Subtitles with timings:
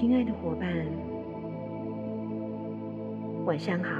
[0.00, 0.86] 亲爱的伙伴，
[3.44, 3.90] 晚上好！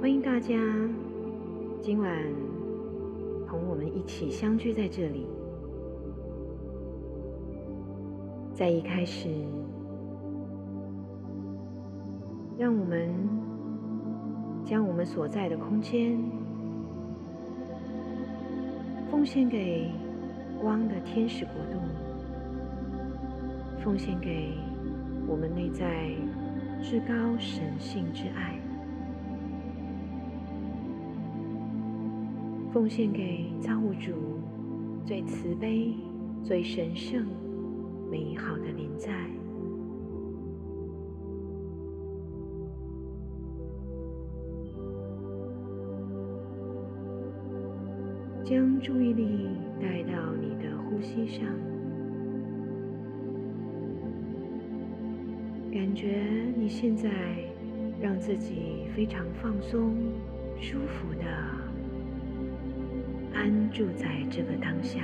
[0.00, 0.56] 欢迎大家
[1.80, 2.12] 今晚
[3.46, 5.24] 同我们一起相聚在这里。
[8.52, 9.28] 在一开始，
[12.58, 13.08] 让我们
[14.64, 16.20] 将我们所在的空间
[19.08, 19.88] 奉献给
[20.60, 21.78] 光的天使国度，
[23.88, 24.52] 奉献给
[25.26, 26.10] 我们内在
[26.82, 28.60] 至高神性之爱，
[32.70, 34.12] 奉献给造物主
[35.06, 35.94] 最慈悲、
[36.44, 37.26] 最神圣。
[38.10, 39.10] 美好的临在，
[48.44, 49.48] 将注意力
[49.80, 51.46] 带到你的呼吸上，
[55.78, 56.24] 感觉
[56.56, 57.08] 你现在
[58.00, 59.94] 让自己非常放松、
[60.60, 61.24] 舒服的
[63.32, 64.98] 安住在这个当下。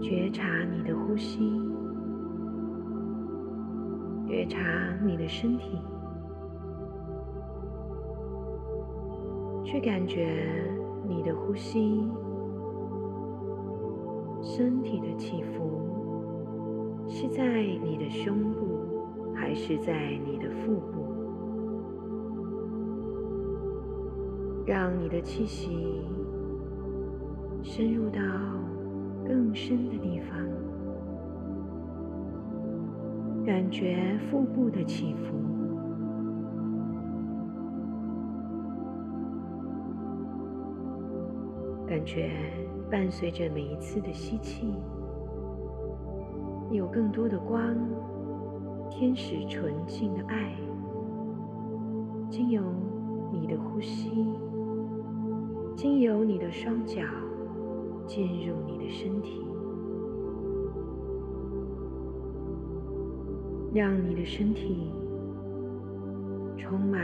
[0.00, 1.38] 觉察你的呼吸，
[4.26, 4.58] 觉察
[5.04, 5.78] 你的身体，
[9.66, 10.34] 去感觉
[11.06, 12.08] 你的呼吸，
[14.62, 15.82] 身体的起伏
[17.08, 17.42] 是在
[17.82, 18.78] 你的胸部，
[19.34, 21.02] 还是在你的腹部？
[24.64, 26.06] 让你的气息
[27.60, 28.20] 深入到。
[29.24, 30.36] 更深的地方，
[33.46, 35.34] 感觉腹部的起伏，
[41.86, 42.30] 感觉
[42.92, 44.70] 伴随着每一次的吸气，
[46.70, 47.74] 有更多的光，
[48.90, 50.54] 天使纯净的爱，
[52.28, 52.62] 经由
[53.32, 54.38] 你的呼吸，
[55.74, 57.00] 经由你的双脚。
[58.04, 59.40] 进入你的身体，
[63.72, 64.92] 让你的身体
[66.58, 67.00] 充满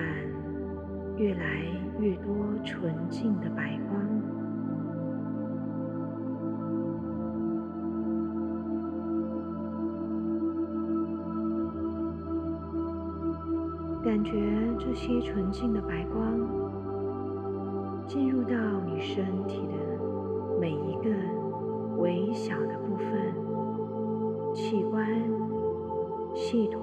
[1.17, 1.65] 越来
[2.01, 2.35] 越多
[2.65, 3.98] 纯净的白光，
[14.19, 14.33] 感觉
[14.81, 16.41] 这些纯净的白光
[18.05, 18.51] 进入到
[18.85, 19.75] 你身体的。
[20.61, 21.11] 每一个
[21.99, 25.07] 微小的部分、器官、
[26.35, 26.83] 系统，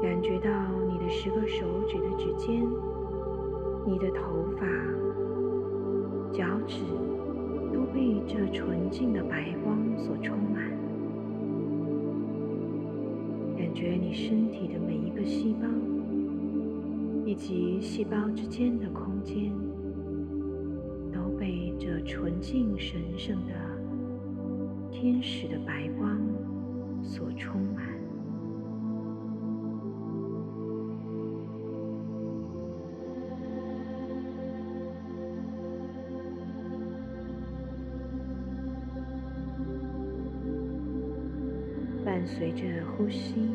[0.00, 0.48] 感觉到
[0.86, 2.64] 你的十个手指的指尖、
[3.84, 4.22] 你的头
[4.56, 4.64] 发、
[6.30, 6.84] 脚趾
[7.72, 10.69] 都被这纯净的白光所充满，
[13.80, 15.66] 觉你身体的每一个细胞
[17.24, 19.50] 以及细胞之间的空间。
[21.12, 23.52] 都被这纯净神圣的
[24.90, 26.20] 天使的白光
[27.02, 27.84] 所充满，
[42.04, 42.64] 伴随着
[42.96, 43.48] 呼吸，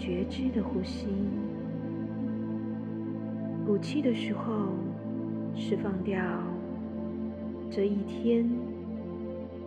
[0.00, 1.08] 觉知的呼吸，
[3.66, 4.70] 鼓气的时候
[5.54, 6.18] 释放掉。
[7.70, 8.50] 这一天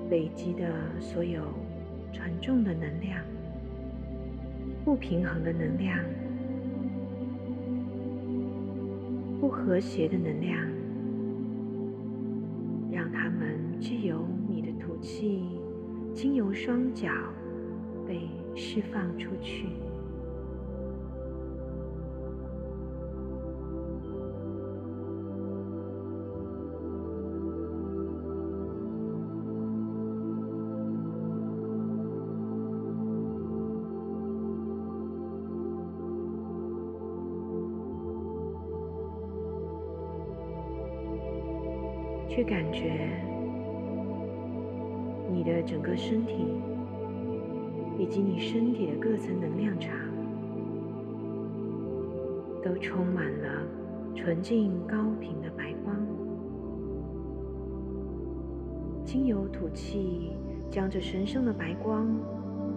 [0.09, 1.43] 累积的所有
[2.11, 3.23] 沉重的能量、
[4.83, 5.99] 不平衡的能量、
[9.39, 10.57] 不和谐的能量，
[12.91, 15.43] 让它们既由你的吐气，
[16.11, 17.07] 经由双脚
[18.07, 19.29] 被释放出。
[19.41, 19.67] 去
[46.05, 46.33] 身体，
[47.97, 49.95] 以及你身体的各层能量场，
[52.61, 53.65] 都充满了
[54.13, 55.95] 纯净高频的白光。
[59.05, 60.33] 经由吐气，
[60.69, 62.05] 将这神圣的白光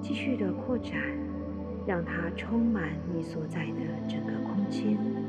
[0.00, 0.94] 继续的扩展，
[1.84, 4.70] 让它充满你所在的整个空。
[4.70, 5.25] 间。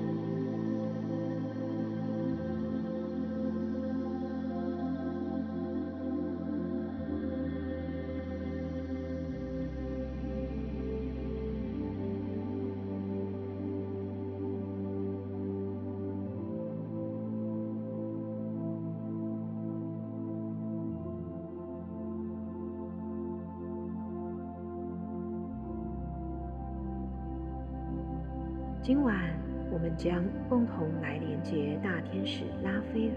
[30.58, 33.14] 共同来连接大天使拉斐尔，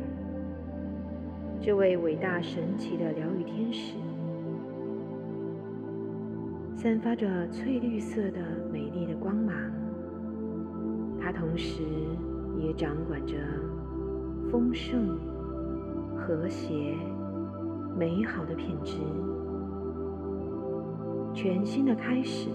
[1.58, 3.94] 这位伟大神奇的疗愈天使，
[6.76, 8.40] 散发着翠绿色的
[8.70, 9.54] 美丽的光芒。
[11.18, 11.82] 他同时
[12.58, 13.38] 也掌管着
[14.52, 15.16] 丰盛、
[16.14, 16.94] 和谐、
[17.98, 18.98] 美好的品质，
[21.32, 22.50] 全新的开始，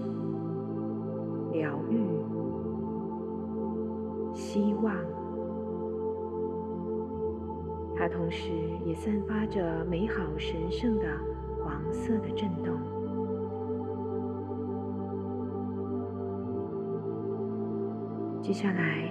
[1.52, 2.25] 疗愈。
[4.56, 4.96] 希望，
[7.94, 8.50] 它同时
[8.86, 11.04] 也散发着美好神圣的
[11.62, 12.74] 黄色的震动。
[18.40, 19.10] 接下来，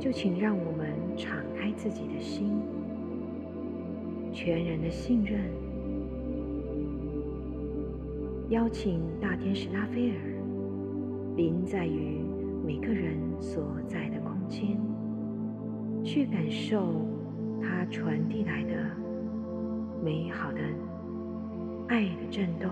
[0.00, 2.60] 就请让我们敞开自己的心，
[4.32, 5.40] 全然的信任，
[8.48, 10.16] 邀请大天使拉斐尔
[11.36, 12.28] 临在于。
[12.70, 14.78] 每个人所在的空间，
[16.04, 17.04] 去感受
[17.60, 18.70] 它传递来的
[20.00, 20.60] 美好的
[21.88, 22.70] 爱的震动、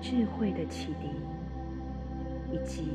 [0.00, 1.08] 智慧的启迪，
[2.52, 2.92] 以及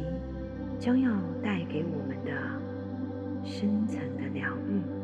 [0.79, 1.11] 将要
[1.43, 2.31] 带给我们的
[3.43, 5.00] 深层的疗愈。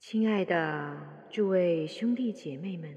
[0.00, 0.96] 亲爱的
[1.28, 2.90] 诸位兄弟姐妹们，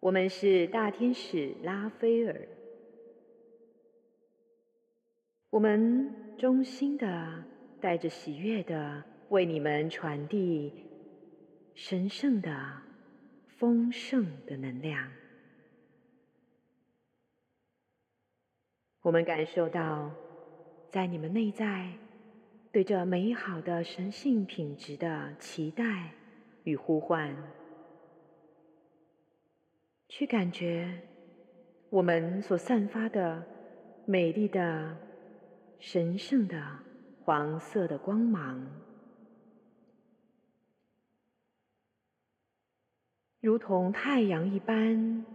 [0.00, 2.46] 我们是大天使拉斐尔，
[5.48, 7.42] 我们衷心的
[7.80, 10.70] 带着喜悦的为你们传递
[11.74, 12.82] 神圣的、
[13.48, 15.10] 丰盛的能量。
[19.00, 20.14] 我们感受到，
[20.90, 21.92] 在你们内在。
[22.72, 26.10] 对这美好的神性品质的期待
[26.64, 27.36] 与呼唤，
[30.08, 31.02] 去感觉
[31.90, 33.44] 我们所散发的
[34.06, 34.96] 美丽的、
[35.78, 36.78] 神圣的
[37.22, 38.66] 黄色的光芒，
[43.40, 45.26] 如同太阳一般，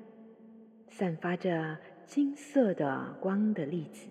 [0.87, 1.77] 散发着
[2.07, 4.07] 金色的光的粒子。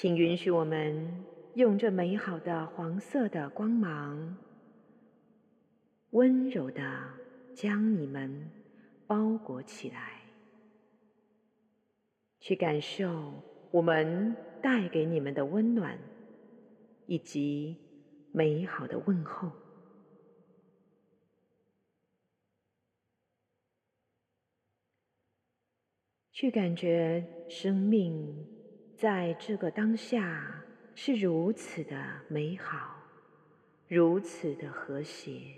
[0.00, 1.24] 请允许我们
[1.54, 4.36] 用这美好的黄色的光芒，
[6.10, 7.02] 温柔的
[7.52, 8.48] 将你们
[9.08, 10.22] 包裹起来，
[12.38, 15.98] 去感受我们带给你们的温暖
[17.06, 17.76] 以及
[18.30, 19.50] 美好的问候。
[26.30, 28.46] 去感觉生命
[28.98, 30.64] 在这个当下
[30.96, 33.00] 是如此的美好，
[33.86, 35.54] 如此的和谐。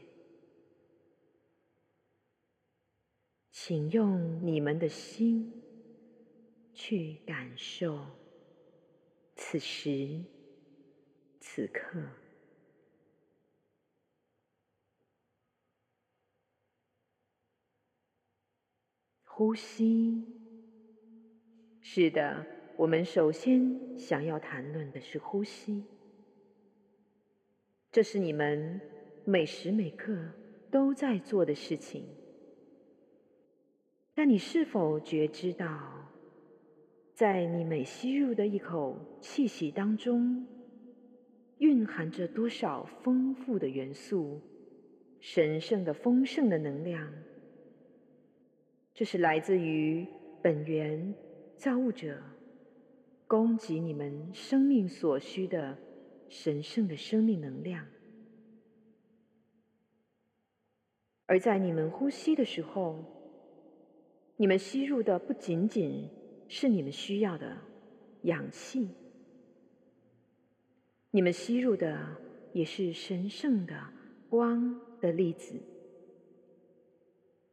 [3.51, 5.51] 请用你们的心
[6.75, 8.07] 去感受
[9.35, 10.23] 此时
[11.41, 11.99] 此刻。
[19.25, 20.27] 呼吸，
[21.81, 25.85] 是的，我们首先想要谈论的是呼吸。
[27.93, 28.81] 这是你们
[29.27, 30.17] 每时每刻
[30.71, 32.07] 都在做的事情。
[34.15, 36.11] 但你是否觉知到，
[37.13, 40.47] 在你每吸入的一口气息当中，
[41.59, 44.41] 蕴含着多少丰富的元素、
[45.21, 47.13] 神圣的丰盛的能量？
[48.95, 50.07] 这是来自于
[50.41, 51.15] 本源
[51.59, 52.19] 造物者
[53.31, 55.79] 供给你们生命所需的
[56.29, 57.87] 神圣的生命能量，
[61.27, 63.05] 而在你们呼吸的时候，
[64.37, 66.09] 你们吸入的不仅仅
[66.49, 67.57] 是你们需要的
[68.23, 68.89] 氧气，
[71.13, 72.17] 你们吸入的
[72.53, 73.93] 也是神圣的
[74.29, 75.55] 光的粒子。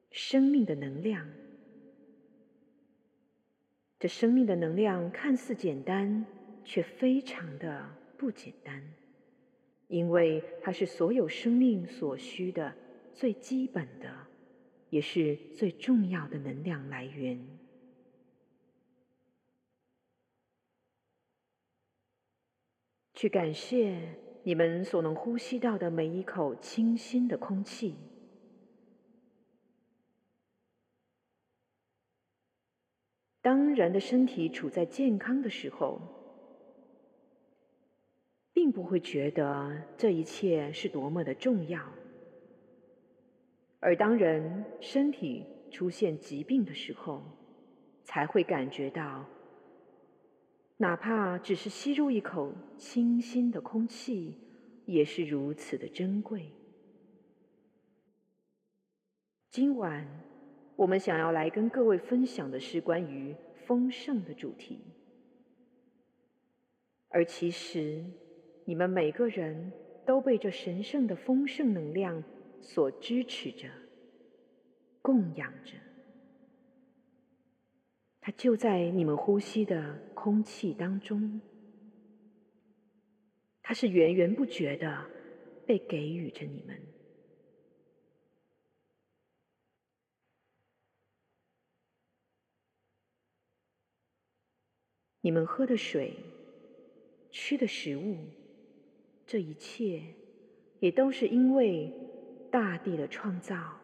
[0.10, 1.30] 生命的能量，
[4.00, 6.24] 这生命的能量看似简单，
[6.64, 8.82] 却非常的不简单，
[9.88, 12.76] 因为它是所有生命所需的
[13.14, 14.28] 最基本的，
[14.92, 17.40] 也是最重要的能量来源。
[23.16, 27.96] 去感谢你们所能呼吸到的每一口清新的空气。
[33.48, 36.02] 当人的身体处在健康的时候，
[38.52, 41.80] 并不会觉得这一切是多么的重要；
[43.80, 47.24] 而当人身体出现疾病的时候，
[48.04, 49.26] 才会感觉到，
[50.76, 54.38] 哪怕只是吸入一口清新的空气，
[54.86, 56.52] 也是如此的珍贵。
[59.50, 60.27] 今晚。
[60.78, 64.80] 我们想要来跟各位分享的是关于丰盛的主题，
[67.10, 68.06] 而其实
[68.64, 69.74] 你们每个人
[70.06, 72.24] 都被这神圣的丰盛能量
[72.62, 73.68] 所支持着、
[75.02, 75.74] 供养着，
[78.22, 81.42] 它就在你们呼吸的空气当中，
[83.64, 85.06] 它是源源不绝的
[85.66, 86.80] 被给予着你们。
[95.28, 96.14] 你们喝的水、
[97.32, 98.16] 吃的食物，
[99.26, 100.02] 这一切
[100.80, 101.94] 也都是因为
[102.50, 103.78] 大地的创造。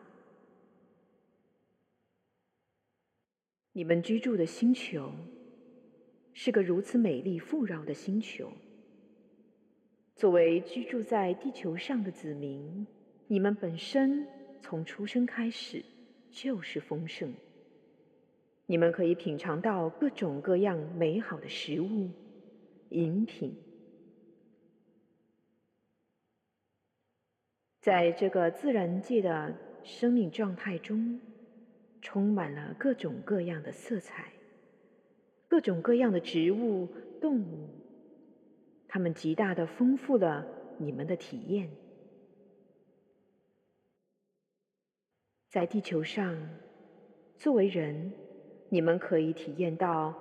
[3.74, 5.12] 你们居住的星球
[6.32, 8.50] 是个如此美丽富饶的星球。
[10.16, 12.88] 作为居住在地球上的子民，
[13.28, 14.26] 你们本身
[14.62, 15.84] 从出生开始
[16.32, 17.34] 就是丰盛。
[18.66, 22.10] 你们可以品尝到各种各样美好的食物、
[22.90, 23.54] 饮品，
[27.82, 29.54] 在这个自然界的
[29.84, 31.20] 生命状态中，
[32.02, 34.32] 充满了各种各样的色彩，
[35.50, 36.88] 各种各样的植物、
[37.20, 37.68] 动物，
[38.88, 41.70] 它们极大的丰富了你们的体验。
[45.50, 46.50] 在地球上，
[47.38, 48.23] 作为人。
[48.74, 50.16] 你们可以体验到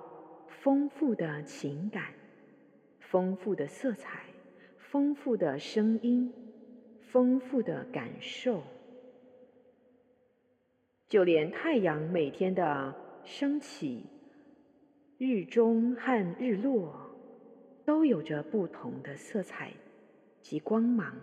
[0.61, 2.13] 丰富的情感、
[2.99, 4.25] 丰富的色彩、
[4.77, 6.31] 丰富的声音、
[7.11, 8.61] 丰富的感受，
[11.07, 12.93] 就连太阳每天的
[13.23, 14.05] 升起、
[15.17, 17.09] 日中和日落，
[17.83, 19.73] 都有着不同的色彩
[20.43, 21.15] 及光芒。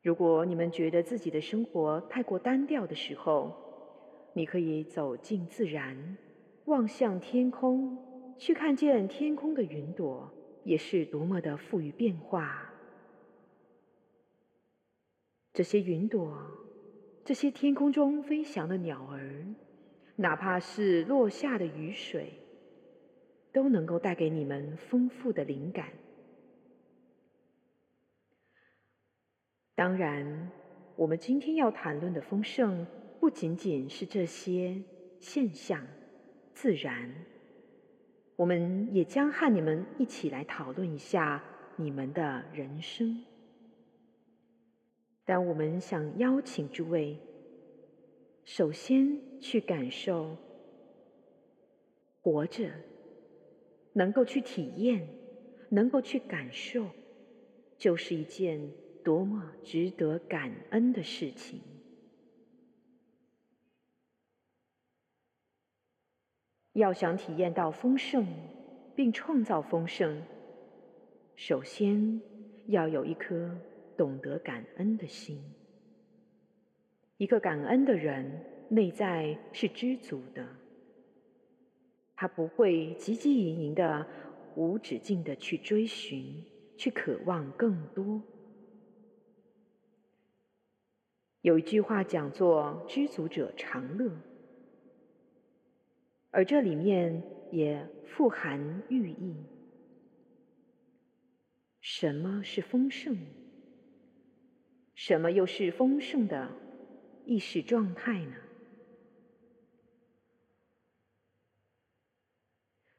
[0.00, 3.65] 如果你们觉得自己的生活太过单调的时候，
[4.36, 6.18] 你可以走进自然，
[6.66, 10.30] 望向天空，去看见天空的云朵，
[10.62, 12.70] 也是多么的富于变化。
[15.54, 16.36] 这些云朵，
[17.24, 19.46] 这些天空中飞翔的鸟儿，
[20.16, 22.34] 哪怕是落下的雨水，
[23.54, 25.88] 都能够带给你们丰富的灵感。
[29.74, 30.50] 当然，
[30.94, 32.86] 我们今天要谈论的丰盛。
[33.26, 34.80] 不仅仅是这些
[35.18, 35.84] 现象、
[36.54, 37.12] 自然。
[38.36, 41.42] 我们也将和你们一起来讨论一下
[41.74, 43.24] 你们的人生。
[45.24, 47.18] 但我们想邀请诸位，
[48.44, 50.36] 首先去感受
[52.22, 52.70] 活着，
[53.92, 55.04] 能够去体验，
[55.70, 56.86] 能够去感受，
[57.76, 58.70] 就是一件
[59.02, 61.60] 多么值得感恩的事情。
[66.76, 68.26] 要想体验到丰盛，
[68.94, 70.20] 并创造丰盛，
[71.34, 72.20] 首先
[72.66, 73.56] 要有一颗
[73.96, 75.42] 懂得感恩的心。
[77.16, 80.46] 一个感恩的人，内在是知足的，
[82.14, 84.06] 他不会汲汲营营的、
[84.54, 86.44] 无止境的去追寻、
[86.76, 88.20] 去渴望更多。
[91.40, 94.12] 有一句话讲做：“知足者常乐。”
[96.36, 99.34] 而这里面也富含寓意。
[101.80, 103.16] 什么是丰盛？
[104.94, 106.50] 什么又是丰盛的
[107.24, 108.36] 意识状态呢？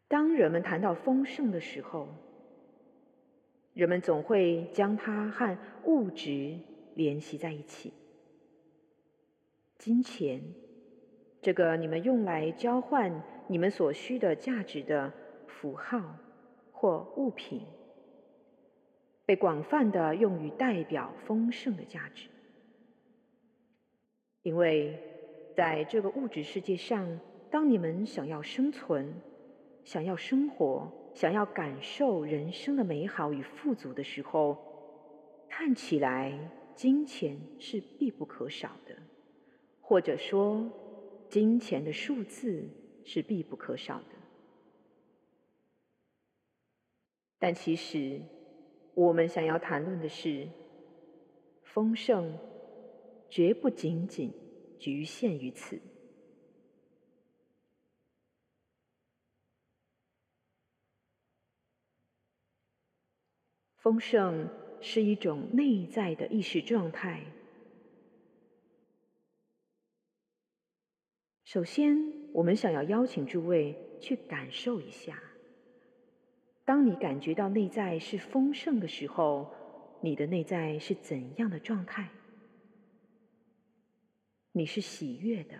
[0.07, 2.07] 当人们谈到丰盛的时候，
[3.75, 6.57] 人们总会将它和物质
[6.95, 7.93] 联系在一起，
[9.77, 10.41] 金钱。
[11.41, 15.13] 这个你们用来交换你们所需的价值的
[15.45, 16.01] 符号
[16.71, 17.61] 或物品，
[19.25, 22.27] 被广泛的用于代表丰盛的价值，
[24.41, 24.99] 因为
[25.55, 27.19] 在这个物质世界上，
[27.49, 29.13] 当你们想要生存、
[29.85, 34.57] 想要生活、想要感受人生的美好与富足的时候，
[35.47, 36.37] 看起来
[36.75, 38.95] 金钱是必不可少的，
[39.79, 40.69] 或者说。
[41.29, 42.69] 金钱的数字
[43.03, 44.15] 是必不可少的，
[47.37, 48.21] 但其实
[48.93, 50.47] 我们想要谈论的是，
[51.63, 52.37] 丰盛
[53.29, 54.33] 绝不仅仅
[54.79, 55.79] 局限于此。
[63.75, 64.49] 丰盛
[64.81, 67.36] 是一种内在的意识状态。
[71.47, 71.97] 首先，
[72.33, 75.17] 我们想要邀请诸位去感受一下：
[76.65, 79.49] 当你感觉到内在是丰盛的时候，
[80.01, 82.09] 你的内在是怎样的状态？
[84.51, 85.57] 你是喜悦的，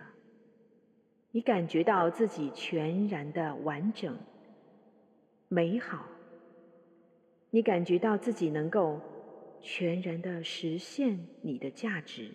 [1.30, 4.14] 你感觉到自己全然的完整、
[5.48, 6.06] 美好，
[7.48, 9.00] 你感觉到自己能够
[9.62, 12.30] 全然的实现你的价值，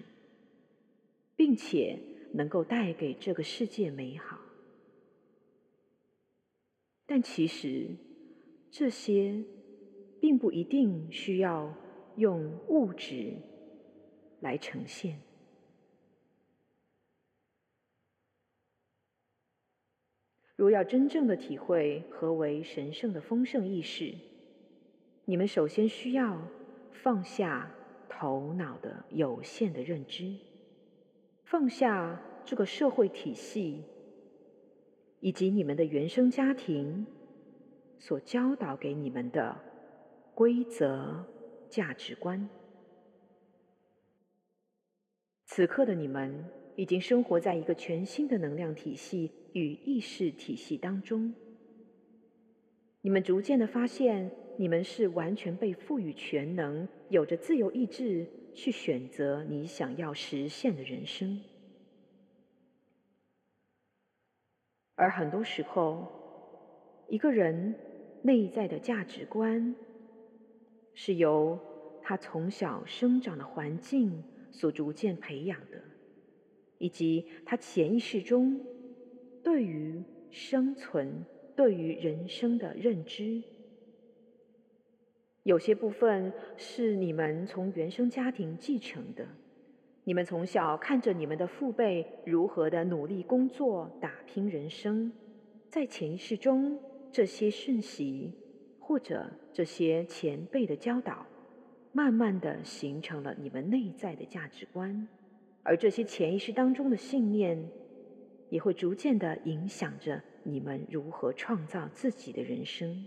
[1.35, 1.99] 并且。
[2.35, 4.39] 能够带给这个世界美好，
[7.05, 7.95] 但其实
[8.71, 9.43] 这些
[10.19, 11.71] 并不一定需要
[12.15, 13.35] 用物质
[14.41, 15.21] 来呈现。
[20.55, 24.15] 若要真正的体会何为神圣的丰盛意识，
[25.25, 26.47] 你们首先需要
[26.91, 27.69] 放下
[28.09, 30.35] 头脑的有限的认知。
[31.53, 33.83] 放下这个社会体系，
[35.19, 37.05] 以及你们的原生家庭
[37.99, 39.55] 所教导给你们的
[40.33, 41.23] 规则
[41.69, 42.49] 价值观。
[45.45, 46.43] 此刻的你们
[46.75, 51.35] 已经生活在一个全新的能量体系与意识体系当中。
[53.01, 58.25] 你们逐渐的发现，你们是完全被赋予全能，有着自由意志。
[58.55, 61.41] 去选择你想要实现的人生，
[64.95, 66.07] 而很多时候，
[67.09, 67.75] 一个人
[68.21, 69.75] 内在的价值观
[70.93, 71.59] 是由
[72.01, 75.81] 他从小生长的环境所逐渐培养的，
[76.77, 78.63] 以及他潜意识中
[79.43, 83.43] 对于生存、对于人生的认知。
[85.43, 89.27] 有些部分是你们从原生家庭继承的，
[90.05, 95.11] 你们从小看着你们的父辈如何的努力工作、打拼人生，
[95.67, 96.79] 在潜意识中，
[97.11, 98.31] 这些讯息
[98.79, 101.25] 或者这些前辈的教导，
[101.91, 105.05] 慢慢的形成了你们内在的价值观，
[105.61, 107.69] 而这些潜意识当中的信念，
[108.49, 113.05] 也会逐渐的影响着你们如何创造自己的人生。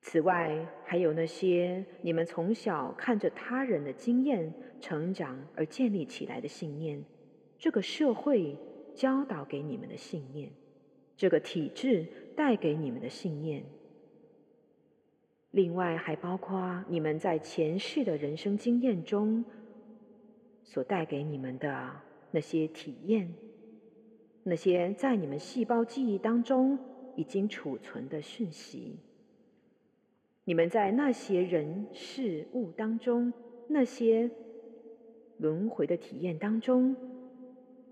[0.00, 7.02] 此外，还有那些你们从小看着他人的经验成长而建立起来的信念，
[7.58, 8.56] 这个社会
[8.94, 10.50] 教导给你们的信念，
[11.16, 13.64] 这个体制带给你们的信念。
[15.50, 19.44] 另外，还包括你们在前世的人生经验中
[20.62, 21.90] 所带给你们的
[22.30, 23.34] 那些体验，
[24.42, 26.78] 那些在你们细胞记忆当中
[27.16, 28.96] 已经储存的讯息。
[30.48, 33.30] 你们在那些人事物当中，
[33.68, 34.30] 那些
[35.36, 36.96] 轮回的体验当中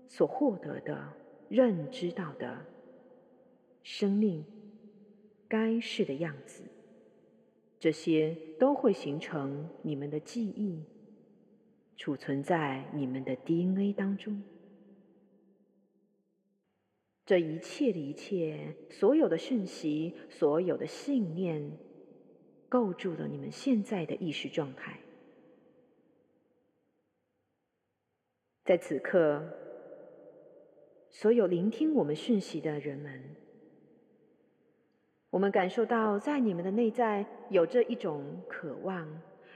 [0.07, 1.13] 所获得的、
[1.49, 2.65] 认知到的
[3.83, 4.43] 生命
[5.47, 6.63] 该是的样子。
[7.79, 10.81] 这些都会形成你们的记忆，
[11.95, 14.41] 储存在你们的 DNA 当中。
[17.23, 21.77] 这一切的一切，所有的讯息，所有的信念，
[22.69, 24.99] 构筑了你们现在的意识状态。
[28.65, 29.41] 在此刻，
[31.09, 33.23] 所有聆听我们讯息的人们。
[35.29, 39.07] 我们感受到，在你们的内在有着一种渴望，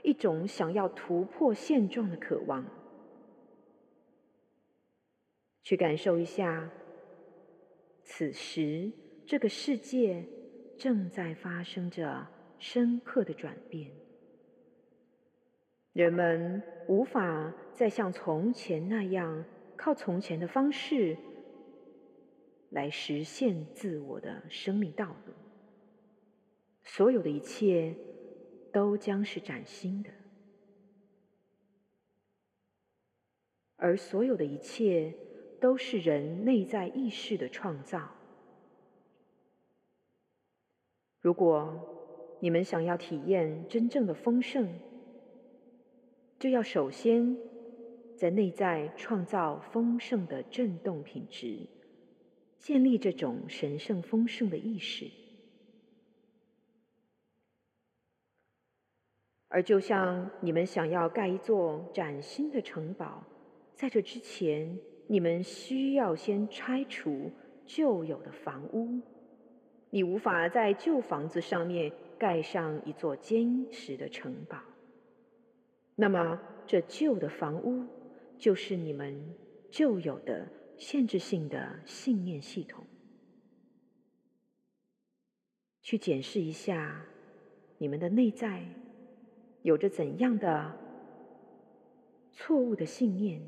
[0.02, 2.64] 一种想要突破现状的渴望。
[5.62, 6.70] 去感受一下，
[8.02, 8.90] 此时
[9.26, 10.24] 这个世界
[10.78, 12.26] 正在发生着
[12.62, 13.90] 深刻的转变。
[15.92, 19.44] 人们无法再像从前那样，
[19.76, 21.16] 靠从前的方式
[22.70, 25.32] 来实现自我的生命道路。
[26.84, 27.96] 所有的一切
[28.72, 30.10] 都将是崭新的，
[33.74, 35.12] 而所有的一切
[35.60, 38.08] 都是人内在意识的创造。
[41.20, 41.91] 如果
[42.42, 44.68] 你们想要体验真正的丰盛，
[46.40, 47.36] 就要首先
[48.16, 51.56] 在内在创造丰盛的振动品质，
[52.58, 55.08] 建立这种神圣丰盛的意识。
[59.46, 63.24] 而就像你们想要盖一座崭新的城堡，
[63.72, 64.76] 在这之前，
[65.06, 67.30] 你们需要先拆除
[67.64, 69.00] 旧有的房屋。
[69.90, 74.56] 你无法在旧房子上面盖上一座坚实的城堡。
[75.96, 77.84] 那么，这旧的房屋
[78.38, 79.20] 就是你们
[79.72, 80.46] 旧有的
[80.78, 82.84] 限制性的信念系统。
[85.80, 87.04] 去检视一下
[87.76, 88.62] 你们的内在。
[89.62, 90.76] 有着怎样的
[92.30, 93.42] 错误的信念，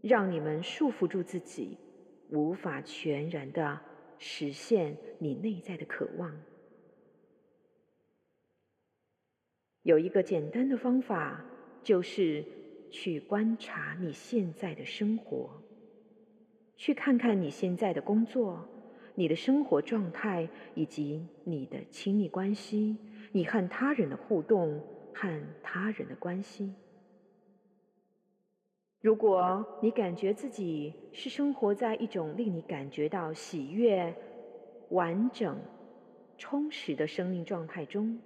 [0.00, 1.78] 让你们束缚住自己，
[2.30, 3.80] 无法全然的
[4.18, 6.32] 实现你内在的渴望？
[9.82, 11.44] 有一个简单的方法，
[11.82, 12.44] 就是
[12.90, 15.62] 去观察你现在的生活，
[16.76, 18.68] 去看看你现在的工作、
[19.14, 22.96] 你的生活状态以及你的亲密关系，
[23.32, 24.82] 你和他人的互动。
[25.14, 25.28] 和
[25.62, 26.72] 他人的关系。
[29.02, 34.16] 如果你感觉自己是生活在一种令你感觉到喜悦、
[34.88, 35.60] 完整、
[36.38, 38.18] 充实的生命状态中，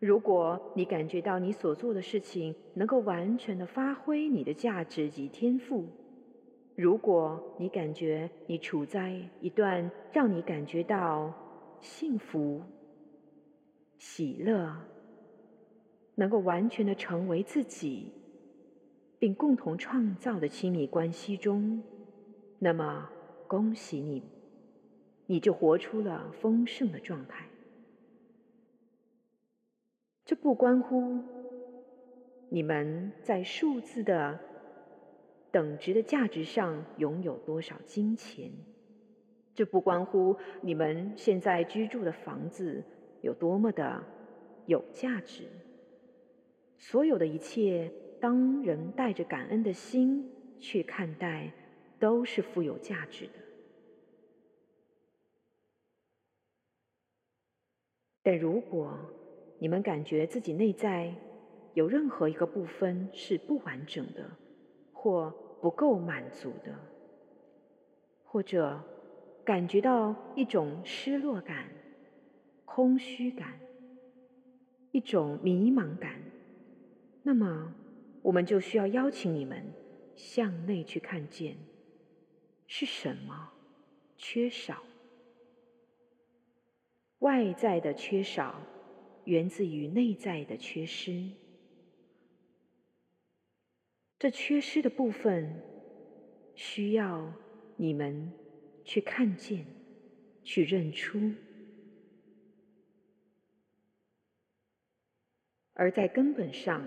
[0.00, 5.84] 如果你感觉到你所做的事情能够完全的发挥你的价值及天赋，
[6.74, 11.32] 如果你感觉你处在一段让你感觉到
[11.80, 12.60] 幸福、
[13.98, 14.74] 喜乐。
[16.16, 18.12] 能够完全的成为自己，
[19.18, 21.82] 并共同创造的亲密关系中，
[22.58, 23.08] 那么
[23.46, 24.22] 恭喜你，
[25.24, 27.49] 你就活出了丰盛的状态。
[30.30, 31.18] 这不关乎
[32.50, 34.38] 你们在数字的
[35.50, 38.48] 等值的价值上拥有多少金钱，
[39.56, 42.84] 这不关乎你们现在居住的房子
[43.22, 44.04] 有多么的
[44.66, 45.48] 有价值。
[46.78, 51.52] 所有的一切，当人带着感恩的心去看待，
[51.98, 53.32] 都是富有价值的。
[58.22, 58.96] 但如果
[59.60, 61.14] 你们感觉自己内在
[61.74, 64.28] 有任何一个部分是不完整的，
[64.90, 66.74] 或不够满足的，
[68.24, 68.82] 或者
[69.44, 71.68] 感觉到一种失落感、
[72.64, 73.60] 空虚感、
[74.92, 76.22] 一种迷茫感。
[77.22, 77.74] 那么，
[78.22, 79.62] 我们就需要邀请你们
[80.16, 81.54] 向内去看见，
[82.66, 83.52] 是什么
[84.16, 84.82] 缺少？
[87.18, 88.58] 外在的缺少
[89.24, 91.30] 源自于内在的缺失。
[94.18, 95.62] 这缺失的部分
[96.54, 97.32] 需要
[97.76, 98.32] 你们
[98.84, 99.64] 去看见、
[100.42, 101.18] 去认出。
[105.72, 106.86] 而在根本上，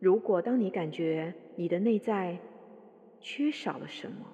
[0.00, 2.40] 如果当你感觉你的内在
[3.20, 4.26] 缺少了什么，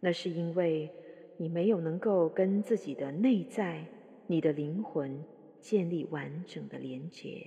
[0.00, 0.90] 那是因为
[1.36, 3.84] 你没有能够跟自己的内在、
[4.26, 5.22] 你的灵魂
[5.66, 7.44] 建立完整的连结，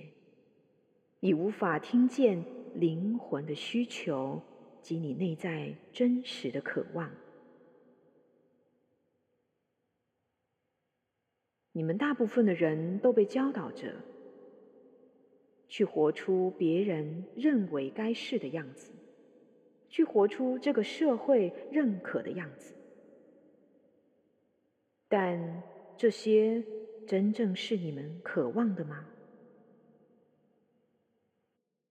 [1.20, 4.42] 你无法听见灵魂的需求
[4.82, 7.10] 及你内在真实的渴望。
[11.72, 13.94] 你们大部分的人都被教导着。
[15.66, 18.90] 去活出别人认为该是的样子，
[19.88, 22.74] 去活出这个社会认可的样子。
[25.08, 25.62] 但
[25.96, 26.60] 这些
[27.10, 29.04] 真正是你们渴望的吗？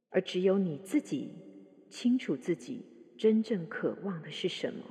[0.07, 1.33] 而只有你自己
[1.89, 2.85] 清楚自己
[3.17, 4.85] 真正渴望的是什么。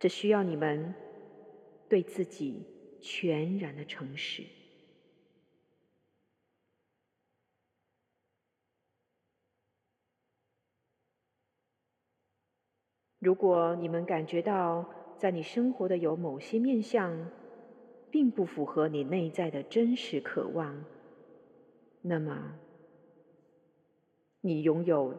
[0.00, 0.92] 这需要你们
[1.88, 2.66] 对自己
[3.00, 4.42] 全然的诚实。
[13.20, 17.30] 如果你们感觉到在你生活的有某些面相，
[18.14, 20.84] 并不符合你内在的真实渴望，
[22.00, 22.56] 那么
[24.40, 25.12] 你拥有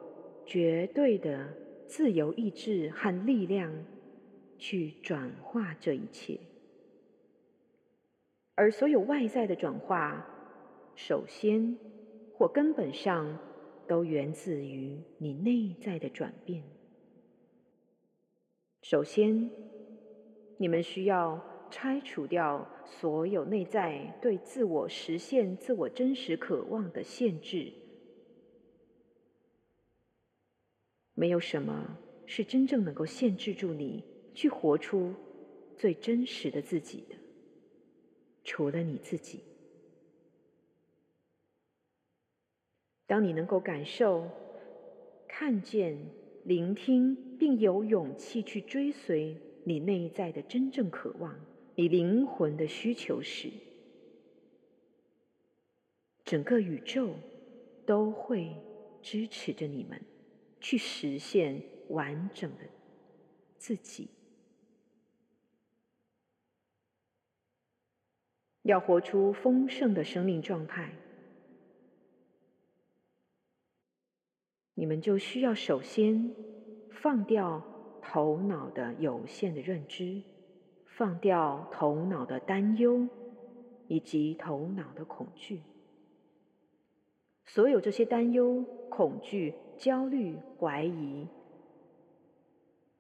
[0.46, 1.54] 绝对的
[1.88, 3.70] 自由意志和力量
[4.58, 6.40] 去转化这一切。
[8.56, 10.26] 而所有外在的转化，
[10.96, 11.78] 首先
[12.34, 13.38] 或根本上
[13.90, 16.64] 都源自于你内在的转变。
[18.82, 19.50] 首先，
[20.56, 27.72] 你们需要拆除掉所有内在对自我实现、自我真实渴望的限制。
[31.14, 35.14] 没有什么是真正能够限制住你去活出
[35.78, 37.16] 最真实的自己的，
[38.44, 39.44] 除了你自己。
[43.06, 44.30] 当你能够感受、
[45.28, 45.98] 看见。
[46.46, 51.36] 聆听并有勇气去追随你内在的真正渴望，
[51.76, 53.52] 你灵魂的需求时，
[56.24, 57.16] 整个宇宙
[57.86, 58.56] 都会
[59.02, 60.02] 支持着你们
[60.60, 62.64] 去实现完整的
[63.58, 64.10] 自己。
[68.64, 70.94] 要活出丰盛的生命状态，
[74.74, 76.34] 你们就需要首先。
[77.02, 77.62] 放掉
[78.02, 80.24] 头脑的有限的认知，
[80.98, 83.08] 放掉头脑的担忧
[83.88, 85.62] 以及头脑的恐惧。
[87.46, 91.28] 所有这些担忧、恐惧、焦虑、怀疑，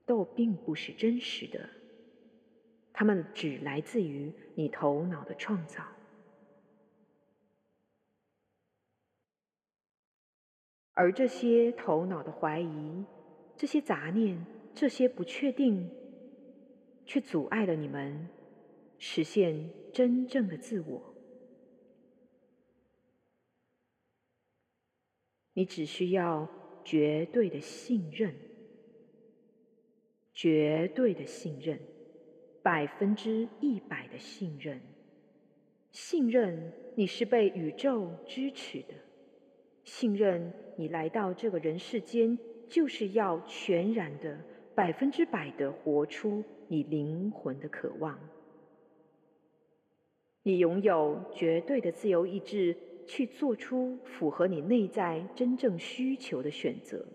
[0.05, 1.69] 都并不是真实的，
[2.93, 5.83] 它们只来自于你头脑的创造。
[10.93, 13.05] 而这些头脑的怀疑。
[13.57, 15.89] 这些杂念，这些不确定，
[17.05, 18.27] 却阻碍了你们
[18.97, 21.13] 实现真正的自我。
[25.53, 26.49] 你只需要
[26.83, 28.35] 绝对的信任，
[30.33, 31.79] 绝对的信任，
[32.61, 34.81] 百分之一百的信任，
[35.91, 38.93] 信任你是被宇宙支持的，
[39.83, 42.37] 信任你来到这个人世间。
[42.67, 44.43] 就是要全然的、
[44.75, 48.19] 百分之百的活出你灵魂的渴望。
[50.43, 52.75] 你拥有绝对的自由意志，
[53.07, 57.05] 去做出符合你内在真正需求的选择。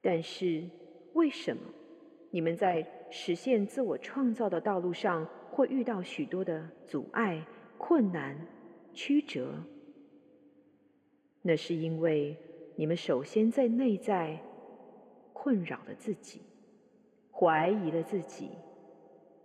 [0.00, 0.68] 但是，
[1.14, 1.62] 为什么
[2.30, 7.44] 你们在实现自我创造的道路上会遇到许多的阻碍、
[7.78, 8.36] 困难、
[8.92, 9.54] 曲折？
[11.40, 12.36] 那是因为。
[12.74, 14.40] 你们首先在内在
[15.42, 16.40] 困扰了自己，
[17.32, 18.50] 怀疑了自己，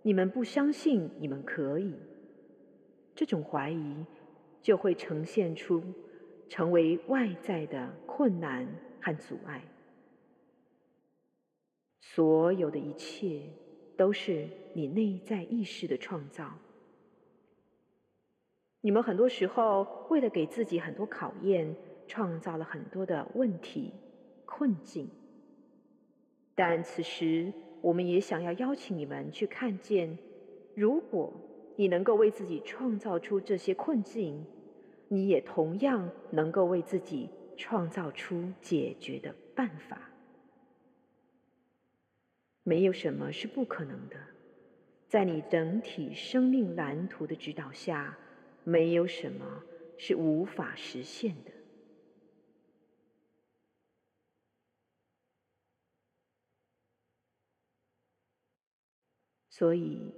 [0.02, 1.92] 你们不相信你们可以，
[3.16, 4.06] 这种怀疑
[4.62, 5.82] 就会呈现出
[6.48, 8.64] 成为外在的困难
[9.00, 9.64] 和阻碍。
[12.00, 13.42] 所有的一切
[13.96, 16.52] 都是你内在意识的创造。
[18.82, 21.74] 你们很多时候为了给自己很多考验。
[22.10, 23.92] 创造了很多的问题、
[24.46, 25.10] 困境，
[26.58, 30.18] 但此时我们也想要邀请你们去看见：
[30.74, 31.32] 如果
[31.76, 34.44] 你能够为自己创造出这些困境，
[35.06, 40.10] 你也同样能够为自己创造出解决的办法。
[42.64, 44.16] 没有什么是不可能的，
[45.06, 48.18] 在你整体生命蓝图的指导下，
[48.64, 49.62] 没有什么
[49.96, 51.52] 是无法实现的。
[59.58, 60.14] 所以，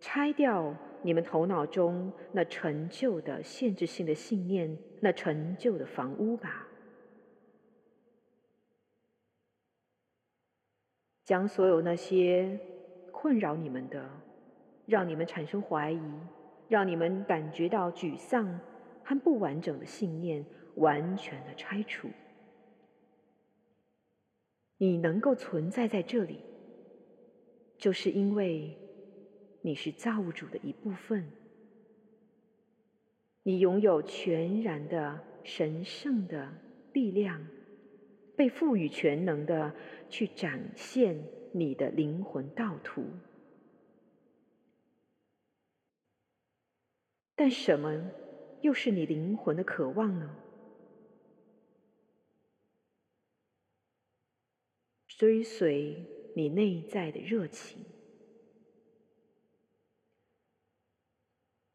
[0.00, 6.68] 拆掉你们头脑中那陈旧的限制性的信念，那陈旧的房屋吧。
[11.24, 12.60] 将所有那些
[13.10, 14.06] 困扰你们的、
[14.84, 16.12] 让你们产生怀疑、
[16.68, 18.60] 让你们感觉到沮丧
[19.02, 20.44] 和不完整的信念，
[20.74, 22.10] 完全的拆除。
[24.76, 26.44] 你能够存在在这里，
[27.80, 28.76] 就是因为
[29.62, 31.32] 你是造物主的一部分，
[33.42, 36.52] 你拥有全然的神圣的
[36.92, 37.44] 力量。
[38.36, 39.74] 被赋予全能的
[40.08, 43.04] 去展现你的灵魂道途，
[47.34, 48.10] 但什么
[48.62, 50.34] 又是你灵魂的渴望呢？
[55.06, 56.02] 追随
[56.34, 57.84] 你内在的热情，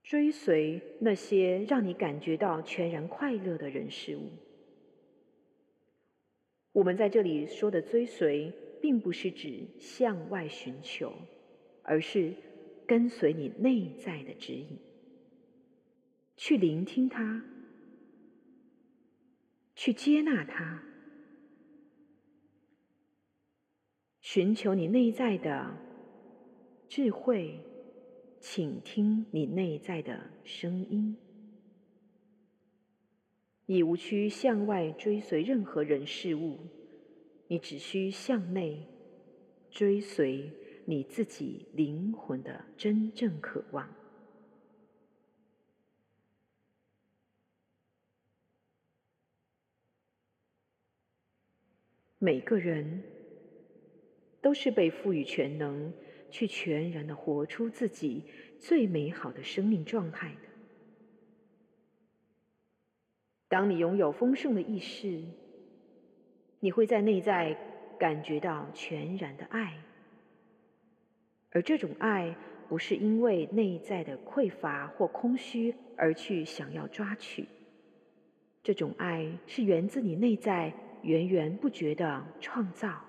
[0.04, 4.32] 追随那些让你感觉到全然快乐的人事物。
[6.72, 11.14] 我们在这里说的追随，并不是指向外寻求，
[11.84, 12.34] 而是
[12.86, 14.78] 跟随你内在的指引，
[16.36, 17.44] 去聆听它，
[19.74, 20.84] 去接纳它，
[24.26, 25.78] 寻求你内在的
[26.90, 27.60] 智慧，
[28.40, 31.16] 倾听你内在的声音。
[33.68, 36.58] 你无需向外追随任何人事物，
[37.48, 38.88] 你只需向内
[39.70, 40.52] 追随
[40.86, 43.88] 你自己灵魂的真正渴望。
[52.18, 53.04] 每个人
[54.46, 55.92] 都是被赋予全能，
[56.30, 58.22] 去全然的活出自己
[58.60, 60.48] 最美好的生命状态的。
[63.48, 65.24] 当你拥有丰盛的意识，
[66.60, 67.58] 你会在内在
[67.98, 69.80] 感觉到全然的爱，
[71.50, 72.38] 而这种爱
[72.70, 77.48] 不是因为内在的匮乏或空虚而去想要抓取，
[78.62, 83.05] 这种爱是源自你内在源源不绝的创造。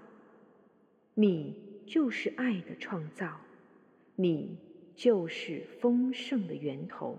[1.18, 1.54] 你
[1.86, 3.40] 就是爱的创造，
[4.16, 4.58] 你
[4.94, 7.16] 就是丰盛的源头。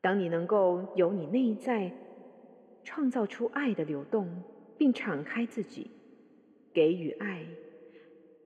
[0.00, 1.92] 当你能够由你内在
[2.82, 4.42] 创造出爱的流动，
[4.78, 5.90] 并敞开自己，
[6.72, 7.44] 给予爱，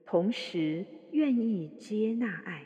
[0.05, 2.65] 同时愿意接纳爱，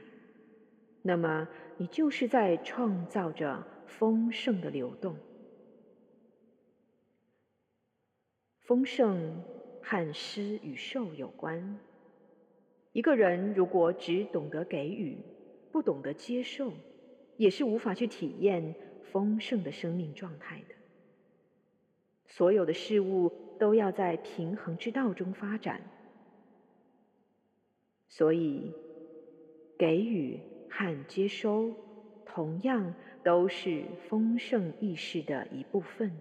[1.04, 5.16] 那么你就是在创造着丰盛的流动。
[8.62, 9.44] 丰盛
[9.88, 11.80] 和施与受有关。
[12.92, 15.18] 一个人如果只懂得给予，
[15.72, 16.74] 不懂得接受。
[17.38, 18.74] 也是无法去体验
[19.12, 20.74] 丰盛的生命状态的。
[22.26, 25.80] 所有的事物都要在平衡之道中发展，
[28.10, 28.74] 所以
[29.78, 31.76] 给予和接收
[32.26, 36.12] 同样都是丰盛意识的一部分。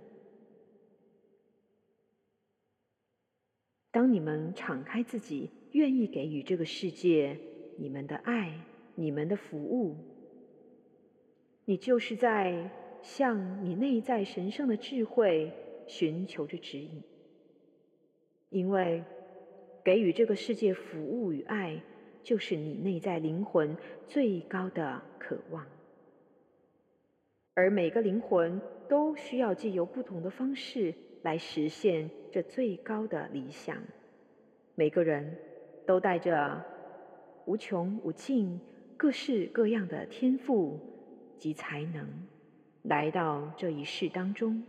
[3.97, 7.39] 当你们敞开自己，愿意给予这个世界
[7.79, 8.53] 你们的爱、
[8.95, 9.97] 你们的服务。
[11.65, 12.71] 你就是在
[13.01, 15.51] 向你内在神圣的智慧
[15.87, 17.03] 寻求着指引，
[18.51, 19.03] 因为
[19.83, 21.81] 给予这个世界服务与爱，
[22.23, 23.75] 就是你内在灵魂
[24.07, 25.67] 最高的渴望。
[27.55, 30.93] 而每个灵魂都需要借由不同的方式
[31.27, 33.77] 来实现这最高的理想。
[34.77, 35.37] 每个人
[35.85, 36.65] 都带着
[37.45, 38.61] 无穷无尽、
[38.97, 40.79] 各式各样的天赋。
[41.39, 42.09] 及才能
[42.85, 44.65] 来到这一世当中，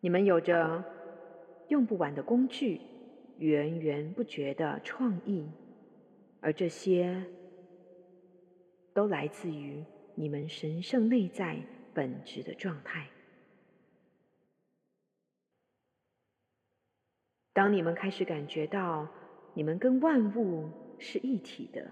[0.00, 0.82] 你们有着
[1.68, 2.80] 用不完的工具，
[3.36, 5.46] 源源不绝的创意，
[6.40, 7.22] 而这些
[8.94, 11.58] 都来自于你们神圣内在
[11.92, 13.06] 本质的状态。
[17.58, 19.08] 当你们开始感觉到
[19.52, 21.90] 你们跟万物是一体的，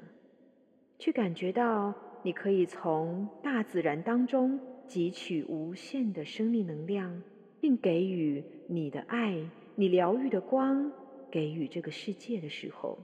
[0.97, 1.93] 去感觉到。
[2.23, 7.23] 你可以从大自然当中汲取无限的生命能量，
[7.61, 10.93] 并给予你的爱、你疗愈的光，
[11.31, 12.99] 给予这个世界的时候，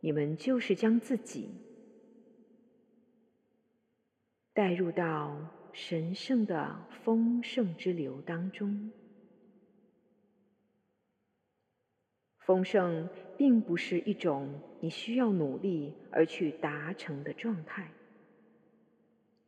[0.00, 1.48] 你们就是将自己
[4.52, 5.36] 带入到
[5.72, 8.90] 神圣的丰盛之流当中。
[12.40, 17.92] 丰盛并不是一种你需要努力而去达成的状态，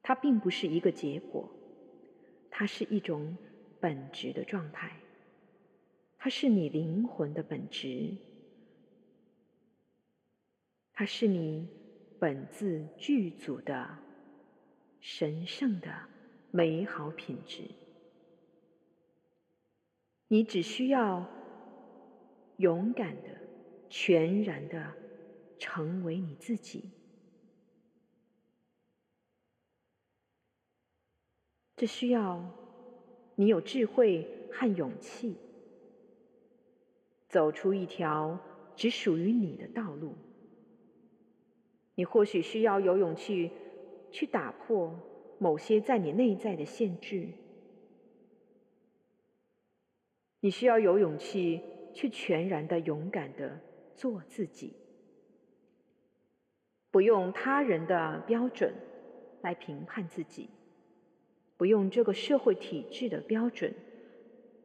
[0.03, 1.51] 它并不是一个结果，
[2.51, 3.36] 它是一种
[3.80, 4.93] 本质的状态，
[6.18, 8.14] 它是你灵魂的本质，
[10.93, 11.66] 它是你
[12.20, 13.99] 本自具足的
[15.01, 15.93] 神圣的
[16.51, 17.62] 美好品质，
[20.28, 21.26] 你只需要。
[22.59, 23.28] 勇敢的、
[23.88, 24.92] 全然的
[25.59, 26.90] 成为你自己，
[31.76, 32.44] 这需要
[33.34, 35.36] 你有智慧和勇气，
[37.28, 38.38] 走出一条
[38.76, 40.14] 只属于你的道路。
[41.94, 43.50] 你或许需要有勇气
[44.11, 44.98] 去打破
[45.38, 47.28] 某些在你内在的限制，
[50.40, 51.61] 你需要有勇气。
[51.93, 53.61] 去全然的、勇敢的
[53.95, 54.74] 做自己，
[56.90, 58.74] 不用他人的标准
[59.43, 60.49] 来评判自己，
[61.57, 63.74] 不用这个社会体制的标准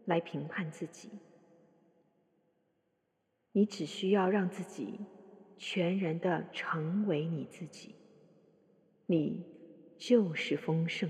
[0.05, 1.09] 来评判自己。
[3.51, 4.99] 你只需要让自己
[5.57, 7.95] 全然的成为你自己，
[9.05, 9.43] 你
[9.97, 11.09] 就是丰盛。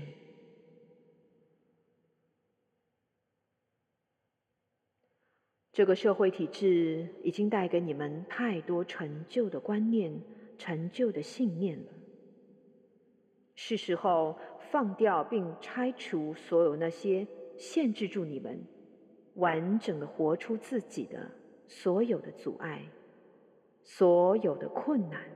[5.78, 10.12] 这个社会体制已经带给你们太多陈旧的观念、
[10.58, 11.92] 陈旧的信念了。
[13.54, 14.36] 是时候
[14.72, 17.24] 放掉并拆除所有那些
[17.56, 18.60] 限制住你们
[19.36, 21.30] 完整的活出自己的
[21.68, 22.82] 所有的阻碍、
[23.84, 25.30] 所有的困难，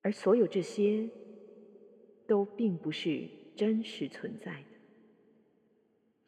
[0.00, 1.10] 而所有这些
[2.26, 4.73] 都并不是真实存在的。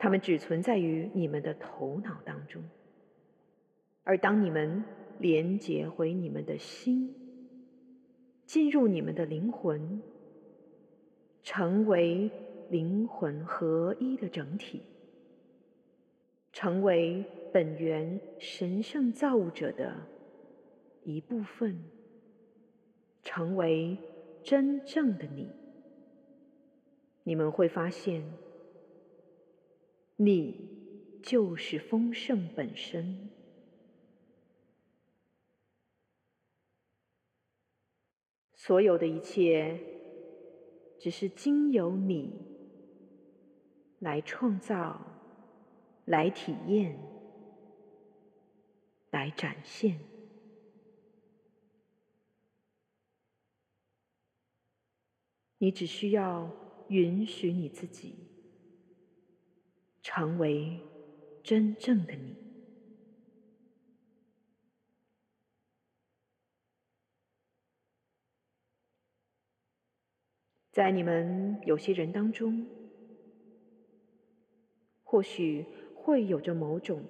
[0.07, 2.63] 它们只存在于你们的头脑当中，
[4.05, 4.85] 而当你们
[5.19, 7.13] 连接回你们的心，
[8.45, 10.01] 进入你们的灵魂，
[11.43, 12.31] 成为
[12.71, 14.83] 灵魂合一的整体，
[16.53, 19.93] 成为本源神圣造物者的
[21.03, 21.83] 一部分，
[23.25, 23.99] 成为
[24.45, 25.49] 真正的你，
[27.25, 28.23] 你们会发现。
[30.17, 33.29] 你就是丰盛本身，
[38.55, 39.79] 所有的一切
[40.99, 42.33] 只是经由你
[43.99, 44.99] 来创造、
[46.07, 46.99] 来体验、
[49.11, 50.01] 来展现。
[55.59, 56.51] 你只需要
[56.89, 58.26] 允许你自己。
[60.09, 60.79] 成为
[61.43, 62.37] 真正的你，
[70.71, 72.65] 在你们有些人当中，
[75.03, 77.03] 或许会有着某种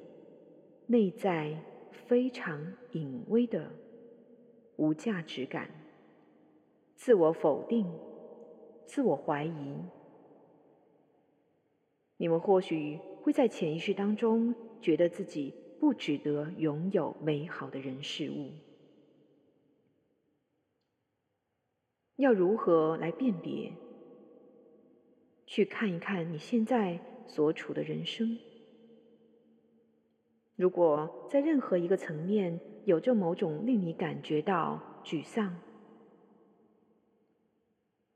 [0.86, 3.70] 内在非常隐微的
[4.76, 5.68] 无价值感、
[6.94, 7.86] 自我否定、
[8.86, 9.82] 自我怀疑。
[12.18, 18.50] 你们或许会在潜意识当中觉得自己不值得拥有美好的人事物。
[22.16, 23.72] 要如何来辨别？
[25.46, 28.38] 去看一看你现在所处的人生。
[30.56, 35.54] 如果在任何一个层面有着某种令你感觉到沮丧、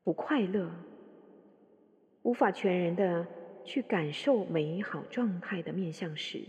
[0.03, 0.72] 不快乐、
[2.22, 3.26] 无法全然的。
[3.64, 6.40] 去感受美好状态的面向时，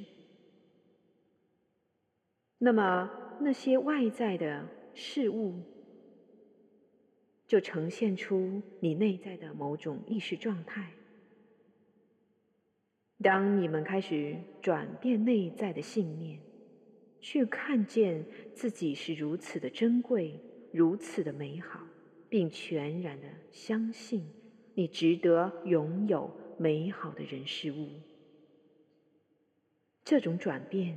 [2.58, 3.10] 那么
[3.40, 5.56] 那些外在的事物
[7.48, 10.92] 就呈现出你内在的某种意识状态。
[13.24, 16.40] 当你们开始转变内在的信念，
[17.20, 20.40] 去看见自己是如此的珍贵、
[20.72, 21.82] 如此的美好，
[22.30, 24.26] 并全然的相信
[24.74, 26.32] 你值得拥有。
[26.62, 27.90] 美好的人事物，
[30.04, 30.96] 这种转变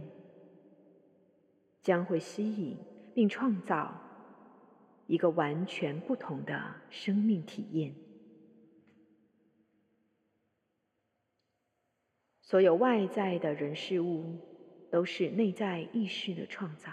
[1.81, 2.77] 将会吸引
[3.15, 3.99] 并创造
[5.07, 7.95] 一个完全不同的生命体验。
[12.43, 14.37] 所有外在的人事物
[14.91, 16.93] 都是内在意识的创造，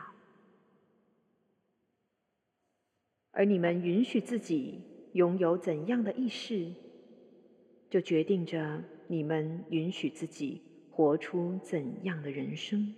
[3.31, 4.79] 而你们允许自己
[5.11, 6.71] 拥有怎样的意识，
[7.91, 12.95] 就决定着你们允许自己活出怎样的人生。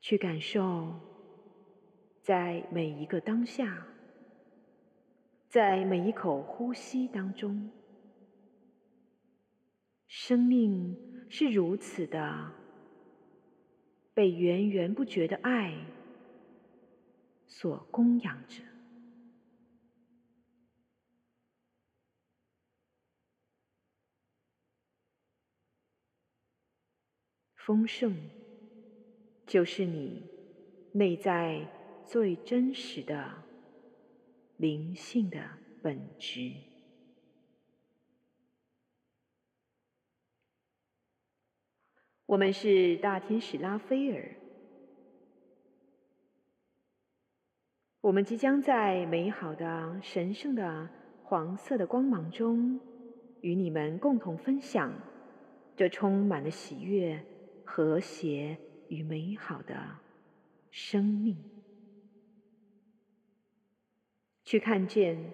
[0.00, 0.98] 去感受，
[2.22, 3.86] 在每一个当下。
[5.48, 7.70] 在每一口呼吸当中，
[10.08, 10.96] 生命
[11.30, 12.52] 是如此的
[14.12, 15.72] 被源源不绝的爱
[17.46, 18.73] 所供养着。
[27.64, 28.14] 丰盛
[29.46, 30.22] 就是你
[30.92, 31.66] 内在
[32.04, 33.42] 最真实的。
[34.58, 35.40] 灵性的
[35.82, 36.52] 本质。
[42.26, 44.36] 我们是大天使拉斐尔，
[48.02, 50.88] 我们即将在美好的、神圣的
[51.24, 52.78] 黄色的光芒中，
[53.40, 54.92] 与你们共同分享
[55.74, 57.20] 这充满了喜悦、
[57.64, 58.56] 和谐
[58.88, 59.98] 与美好的
[60.70, 61.36] 生命。
[64.44, 65.32] 去看见，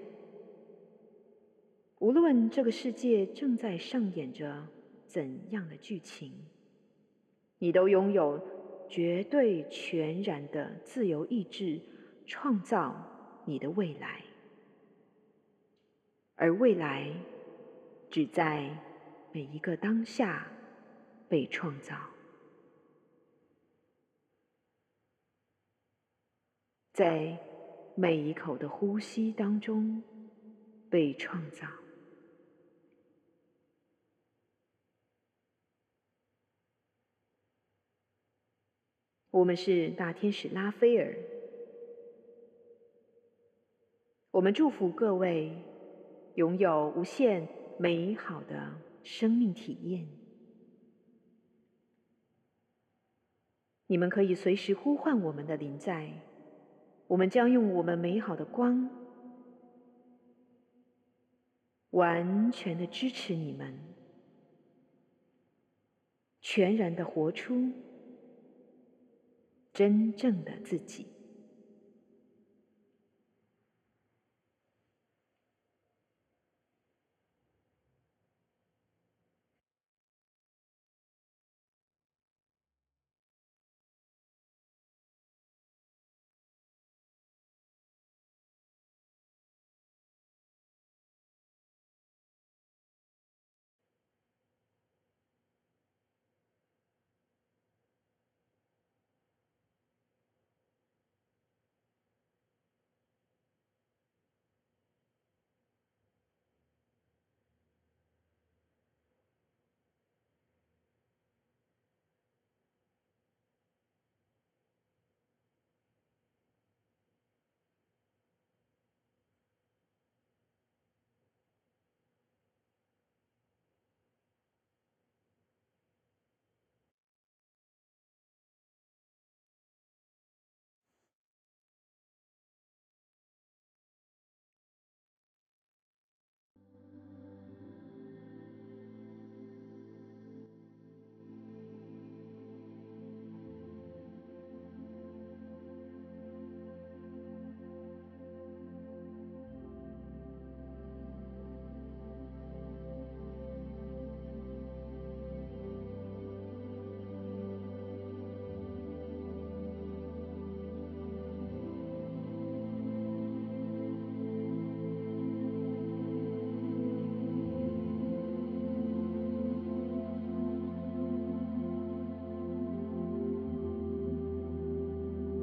[1.99, 4.67] 无论这个世界正在上演着
[5.07, 6.33] 怎样的剧情，
[7.59, 8.41] 你都拥有
[8.89, 11.81] 绝对全然的自由意志，
[12.27, 14.25] 创造你的未来，
[16.37, 17.13] 而未来
[18.11, 18.71] 只在
[19.33, 20.47] 每一个当下
[21.29, 21.97] 被创造，
[27.01, 27.39] 在。
[27.97, 30.03] 每一口的呼吸当中
[30.89, 31.67] 被创造。
[39.31, 41.15] 我们是大天使拉斐尔，
[44.31, 45.53] 我们祝福各位
[46.37, 47.47] 拥有无限
[47.79, 48.73] 美好的
[49.03, 50.09] 生命体验。
[53.89, 56.11] 你们可以随时呼唤我们的灵在。
[57.11, 58.89] 我们将用我们美好的光，
[61.91, 63.77] 完全的支持你们，
[66.41, 67.73] 全然的活出
[69.73, 71.10] 真正的自己。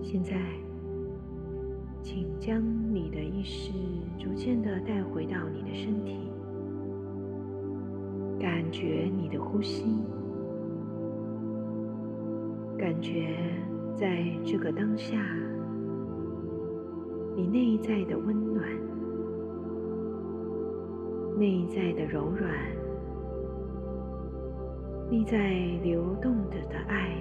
[0.09, 0.37] 现在，
[2.01, 3.73] 请将你的意识
[4.17, 6.31] 逐渐的带回到你的身体，
[8.39, 9.83] 感觉你的呼吸，
[12.77, 13.37] 感觉
[13.95, 15.21] 在这个当下，
[17.35, 18.65] 你内在的温暖，
[21.37, 22.49] 内在的柔软，
[25.11, 25.53] 内在
[25.83, 27.13] 流动着的爱。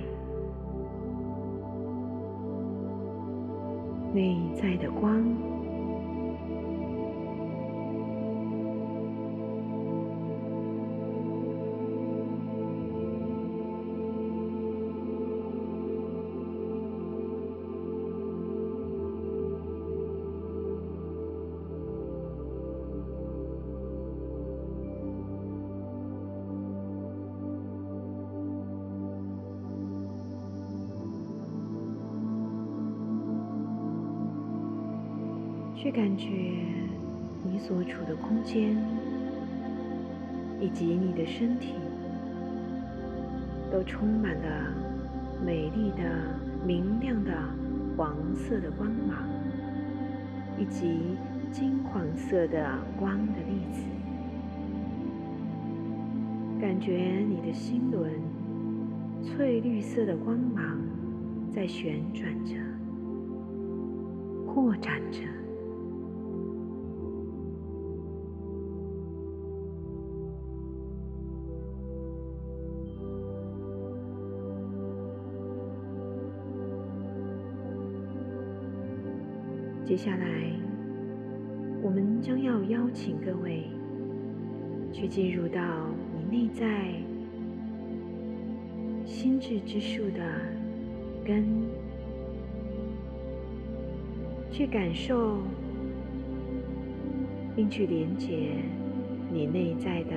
[4.16, 5.22] 内在的光，
[35.86, 36.26] 去感觉
[37.44, 38.76] 你所处的空间
[40.60, 41.74] 以及你的身体，
[43.70, 44.74] 都充满了
[45.44, 46.02] 美丽的、
[46.66, 47.30] 明亮的
[47.96, 49.28] 黄色的光芒，
[50.58, 50.98] 以及
[51.52, 52.68] 金黄色的
[52.98, 53.80] 光的粒子。
[56.60, 58.10] 感觉你的心轮
[59.22, 60.80] 翠绿色的光芒
[61.54, 62.56] 在旋转着、
[64.52, 65.35] 扩展着。
[79.96, 80.26] 接下来，
[81.80, 83.64] 我们将要邀请各位
[84.92, 85.58] 去进入到
[86.12, 86.92] 你内在
[89.06, 90.20] 心智之树的
[91.24, 91.46] 根，
[94.50, 95.38] 去感受
[97.56, 98.50] 并去连接
[99.32, 100.14] 你内在的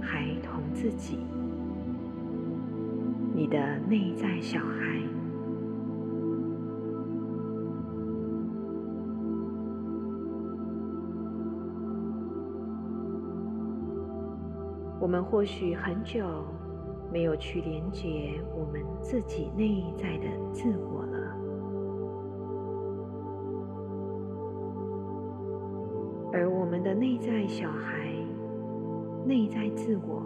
[0.00, 1.18] 孩童自己，
[3.34, 5.23] 你的内在小孩。
[15.04, 16.24] 我们或许很久
[17.12, 21.36] 没有去连接我们自己内在的自我了，
[26.32, 28.08] 而我们的内在小孩、
[29.26, 30.22] 内在自我，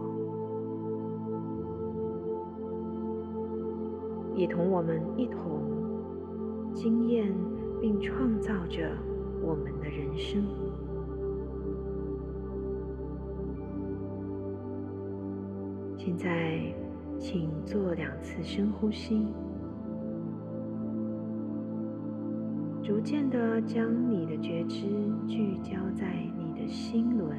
[4.36, 5.60] 也同我们一同
[6.72, 7.34] 经验
[7.80, 8.88] 并创造着
[9.42, 10.67] 我们的人生。
[16.18, 16.60] 在，
[17.16, 19.24] 请做两次深呼吸，
[22.82, 24.88] 逐渐的将你的觉知
[25.28, 27.38] 聚焦在你的心轮，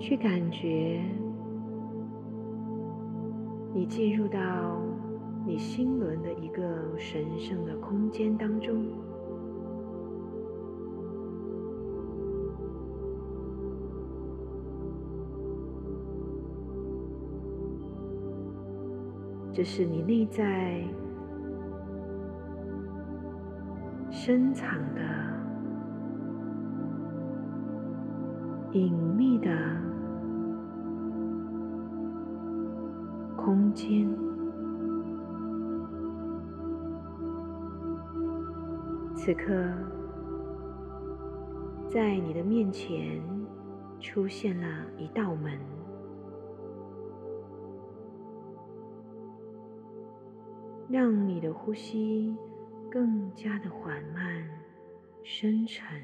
[0.00, 1.04] 去感觉。
[3.90, 4.38] 进入到
[5.44, 6.62] 你心轮的一个
[6.96, 8.84] 神圣的空间当中，
[19.52, 20.84] 这是你内在
[24.08, 25.00] 深藏的、
[28.70, 29.89] 隐秘的。
[33.50, 34.08] 空间，
[39.16, 39.52] 此刻，
[41.88, 43.20] 在你的面前
[43.98, 45.58] 出现了一道门，
[50.88, 52.36] 让你的呼吸
[52.88, 54.48] 更加的缓慢、
[55.24, 56.00] 深沉，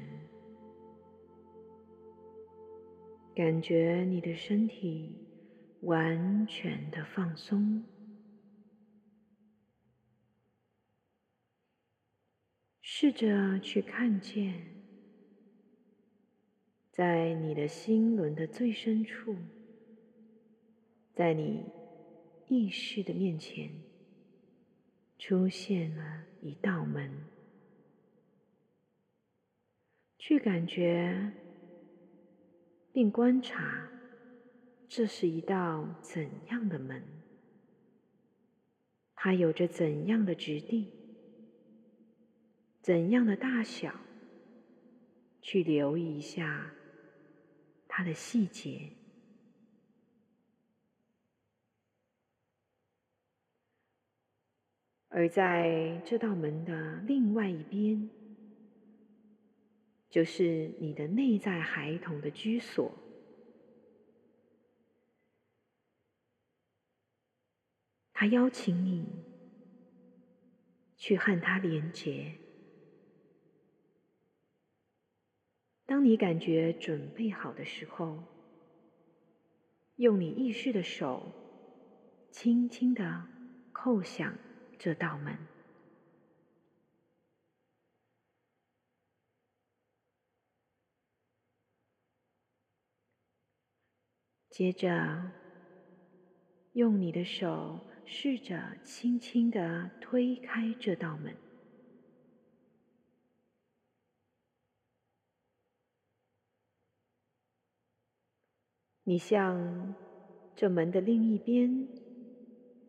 [3.33, 5.26] 感觉你的身体。
[5.81, 7.83] 完全的放松，
[12.81, 14.65] 试着去看见，
[16.91, 19.35] 在你的心轮的最深处，
[21.13, 21.63] 在你
[22.47, 23.69] 意识的面前，
[25.19, 27.11] 出现了一道门，
[30.17, 31.31] 去感觉
[32.91, 33.91] 并观察。
[34.89, 37.03] 这是一道怎样的门？
[39.15, 40.87] 它有着怎样的质地？
[42.81, 43.93] 怎样的大小？
[45.41, 46.73] 去留意一下
[47.87, 48.91] 它的细节。
[55.09, 58.09] 而在这道门的另外一边，
[60.09, 62.91] 就是你的内在孩童的居所。
[68.19, 69.05] 他邀请你
[70.95, 72.33] 去和他连结。
[75.85, 78.23] 当你感觉准备好的时候，
[79.97, 81.31] 用你意识的手
[82.31, 83.27] 轻轻的
[83.71, 84.35] 叩响
[84.79, 85.37] 这道门，
[94.49, 95.31] 接着
[96.73, 97.79] 用你的手。
[98.09, 101.35] 试着轻轻地推开这道门。
[109.03, 109.93] 你向
[110.55, 111.87] 这门的另一边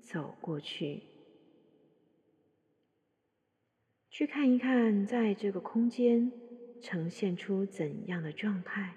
[0.00, 1.02] 走过去
[4.08, 6.32] 去看一看在这个空间
[6.80, 8.94] 呈现出怎样的状态。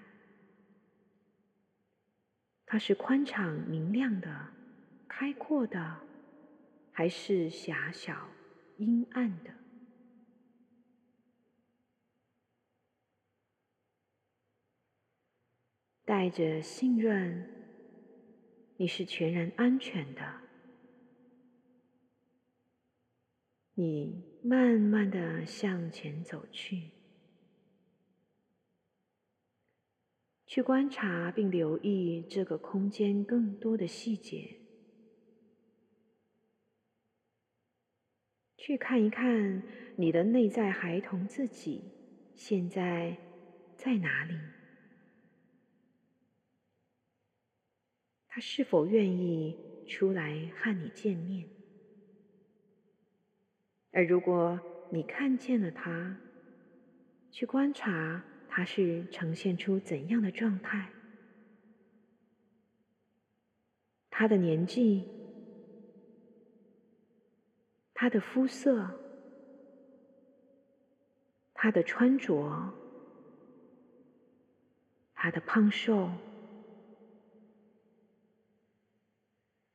[2.65, 4.47] 它是宽敞明亮的
[5.07, 6.11] 开阔的
[6.91, 8.29] 还是狭小
[8.77, 9.53] 阴暗的？
[16.03, 17.49] 带着信任，
[18.77, 20.41] 你是全然安全的。
[23.75, 26.91] 你慢慢的向前走去，
[30.45, 34.61] 去观察并留意这个空间更多的细节，
[38.64, 39.64] 去看一看
[39.95, 41.82] 你的内在孩童自己
[42.36, 43.18] 现在
[43.76, 44.38] 在哪里。
[48.28, 49.57] 他是否愿意
[49.88, 51.49] 出来和你见面？
[53.89, 54.59] 而如果
[54.91, 56.16] 你看见了他，
[57.32, 60.88] 去观察他是呈现出怎样的状态？
[64.12, 65.03] 他的年纪，
[68.02, 68.89] 他的肤色，
[71.54, 72.74] 他的穿着，
[75.14, 76.10] 他的胖瘦。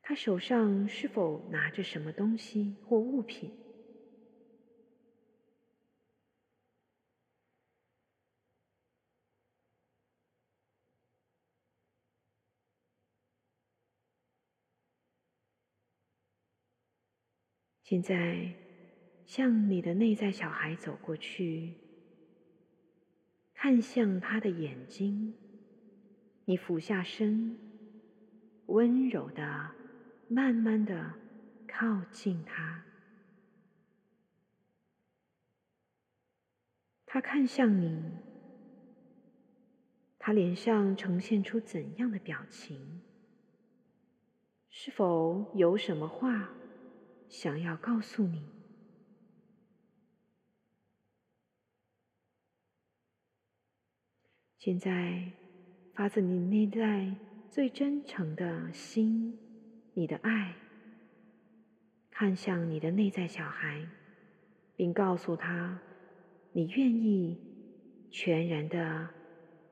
[0.03, 3.53] 他手上是否拿着什么东西或物品？
[17.89, 18.53] 现在，
[19.27, 21.75] 向你的内在小孩走过去，
[23.55, 25.33] 看向他的眼睛，
[26.47, 27.57] 你俯下身，
[28.67, 29.71] 温柔的。
[30.27, 31.15] 慢慢的
[31.69, 32.83] 靠近他，
[37.07, 38.03] 他看向你，
[40.19, 43.01] 他脸上呈现出怎样的表情？
[44.69, 46.51] 是否有什么话
[47.29, 48.43] 想要告诉你？
[54.59, 55.33] 现在
[55.95, 57.15] 发自你内在
[57.51, 59.39] 最真诚的心。
[59.99, 60.55] 你的爱，
[62.11, 63.89] 看向你的内在小孩，
[64.77, 65.81] 并告诉他，
[66.53, 67.39] 你愿意
[68.11, 69.09] 全然的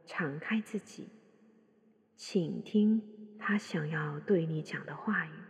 [0.07, 1.09] 敞开自己，
[2.17, 3.03] 倾听
[3.39, 5.44] 他想要对你讲的话语。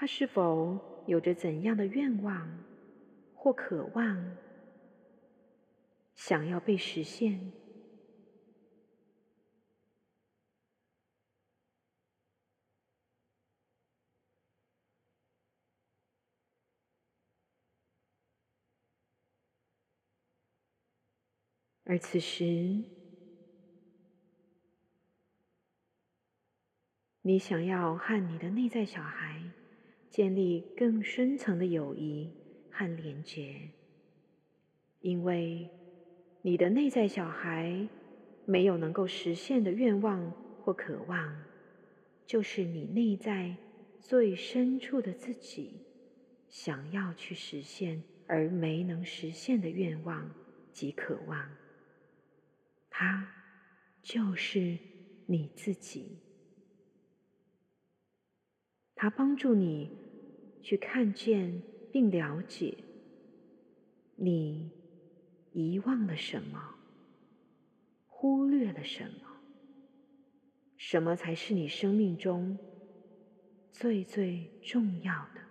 [0.00, 2.64] 他是否有着怎样的愿望
[3.34, 4.36] 或渴望，
[6.14, 7.52] 想要被实现？
[21.82, 22.84] 而此时，
[27.22, 29.57] 你想要和你的内在小孩。
[30.18, 32.28] 建立更深层的友谊
[32.72, 33.70] 和连结，
[34.98, 35.70] 因为
[36.42, 37.88] 你的内在小孩
[38.44, 40.28] 没有能够实现的愿望
[40.60, 41.44] 或渴望，
[42.26, 43.54] 就是你内在
[44.00, 45.86] 最深处的自己
[46.48, 50.28] 想要去实现而没能实现的愿望
[50.72, 51.48] 及渴望。
[52.90, 53.32] 它
[54.02, 54.76] 就是
[55.26, 56.18] 你自己。
[59.00, 59.96] 它帮助你
[60.62, 62.76] 去看见并了解
[64.16, 64.70] 你
[65.52, 66.74] 遗忘了什么，
[68.06, 69.40] 忽略了什么，
[70.76, 72.58] 什么才是你生命中
[73.70, 75.47] 最最重要的。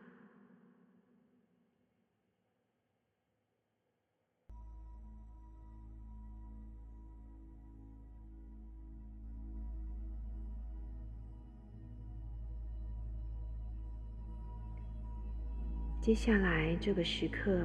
[16.07, 17.59] 接下来这个时刻，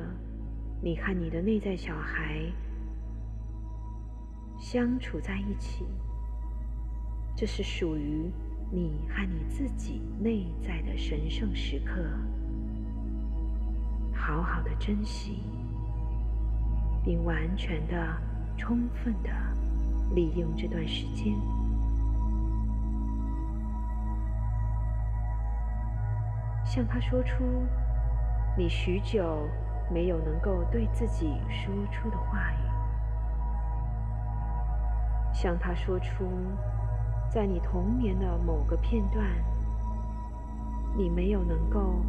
[0.82, 2.42] 你和你的内在小孩
[4.58, 5.86] 相处在一起，
[7.36, 8.28] 这是属于
[8.72, 12.02] 你和你自己内在的神圣时刻，
[14.12, 15.44] 好好的珍惜，
[17.04, 18.20] 并完全的、
[18.58, 19.30] 充分的
[20.16, 21.32] 利用这段时间。
[26.64, 27.44] 向他说出
[28.54, 29.48] 你许久
[29.90, 32.56] 没有能够对自己说出的话语，
[35.32, 36.26] 向他说出
[37.30, 39.26] 在你童年的某个片段，
[40.94, 42.04] 你没有能够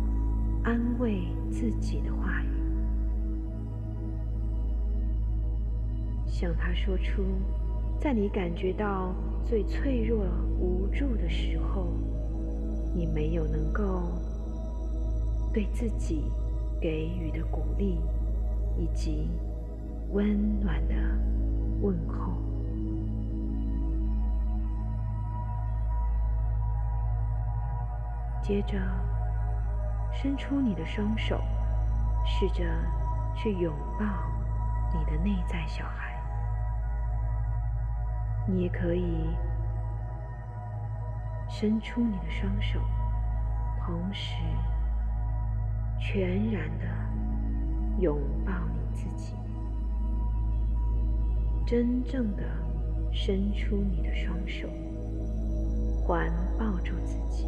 [0.66, 2.48] 安慰自己的话语，
[6.26, 7.24] 向他说出
[8.02, 9.16] 在你感觉到
[9.46, 10.26] 最脆弱
[10.60, 11.88] 无助的时候，
[12.94, 14.22] 你没有能够。
[15.54, 16.32] 对自己
[16.82, 18.02] 给予的鼓励，
[18.76, 19.30] 以及
[20.10, 20.96] 温暖的
[21.80, 22.34] 问候。
[28.42, 28.80] 接着，
[30.12, 31.40] 伸出你的双手，
[32.26, 32.66] 试着
[33.36, 34.06] 去拥抱
[34.92, 36.20] 你的内在小孩。
[38.48, 39.30] 你也可以
[41.48, 42.80] 伸出你的双手，
[43.86, 44.44] 同时。
[46.06, 46.86] 全然的
[48.00, 49.34] 拥抱你自己，
[51.66, 52.44] 真正的
[53.12, 54.68] 伸出你的双手，
[55.98, 56.30] 环
[56.60, 57.48] 抱住自己。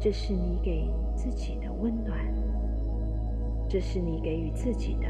[0.00, 2.18] 这是你给自己的温暖，
[3.68, 5.06] 这是你给予自己的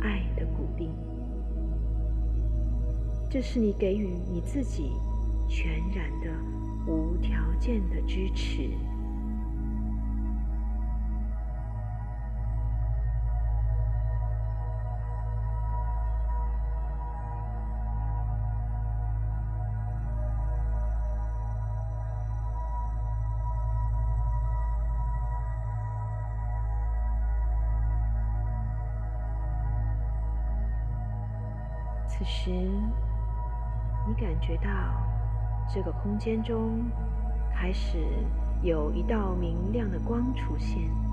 [0.00, 0.90] 爱的鼓励，
[3.30, 4.92] 这是你给予你自己。
[5.48, 6.30] 全然的、
[6.86, 8.70] 无条件的支持。
[32.08, 32.50] 此时，
[34.06, 35.15] 你感觉到。
[35.76, 36.90] 这个空间中
[37.54, 37.98] 开始
[38.62, 41.05] 有一道明亮的光出现。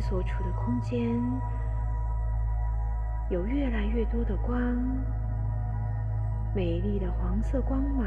[0.00, 0.98] 所处的空间
[3.28, 4.58] 有越来越多的光，
[6.54, 8.06] 美丽的黄色光芒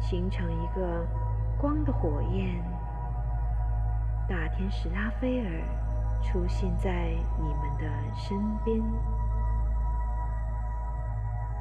[0.00, 1.06] 形成一个
[1.58, 2.62] 光的火焰。
[4.28, 5.50] 大天使拉斐尔
[6.22, 7.84] 出现在你们的
[8.14, 8.80] 身边，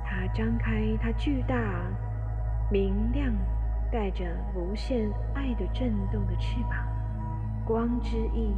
[0.04, 1.56] 他张开他巨大、
[2.72, 3.34] 明亮、
[3.92, 4.26] 带着
[4.56, 6.88] 无限爱的震动的翅膀。
[7.66, 8.56] 光之翼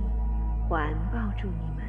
[0.73, 1.85] 环抱住你们，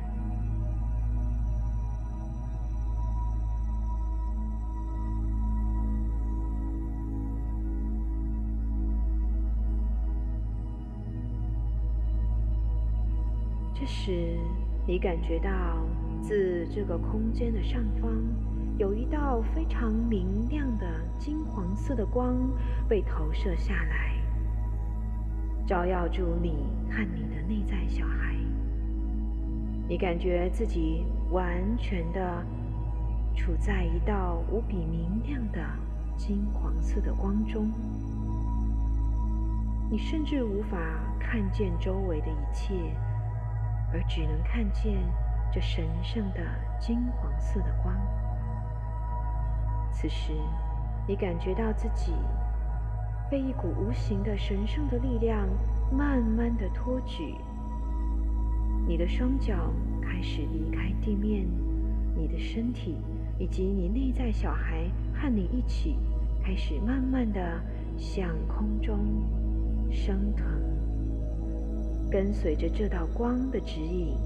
[13.72, 14.38] 这时
[14.86, 15.48] 你感觉到
[16.20, 18.10] 自这个空间的上方
[18.76, 22.36] 有一道非常明亮的金黄色的光
[22.86, 24.12] 被投射下来。
[25.66, 28.33] 照耀住你和你的内在小孩，
[29.86, 32.42] 你感觉自己完全的
[33.34, 35.60] 处在一道无比明亮的
[36.16, 37.70] 金黄色的光中，
[39.90, 40.78] 你甚至无法
[41.20, 42.74] 看见周围的一切，
[43.92, 44.94] 而只能看见
[45.52, 46.40] 这神圣的
[46.80, 47.94] 金黄色的光。
[49.92, 50.32] 此时，
[51.06, 52.14] 你感觉到自己。
[53.30, 55.48] 被一股无形的神圣的力量
[55.90, 57.34] 慢慢的托举，
[58.86, 59.72] 你的双脚
[60.02, 61.46] 开始离开地面，
[62.14, 62.96] 你的身体
[63.38, 65.96] 以及你内在小孩和你一起
[66.42, 67.60] 开始慢慢的
[67.96, 68.98] 向空中
[69.90, 70.44] 升腾。
[72.10, 74.16] 跟随着这道光的指引，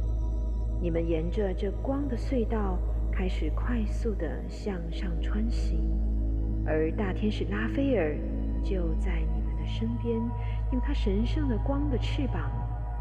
[0.82, 2.76] 你们沿着这光的隧道
[3.12, 5.78] 开始快速的向上穿行，
[6.66, 8.16] 而大天使拉斐尔。
[8.64, 10.18] 就在你们的身边，
[10.72, 12.50] 用他神圣的光的翅膀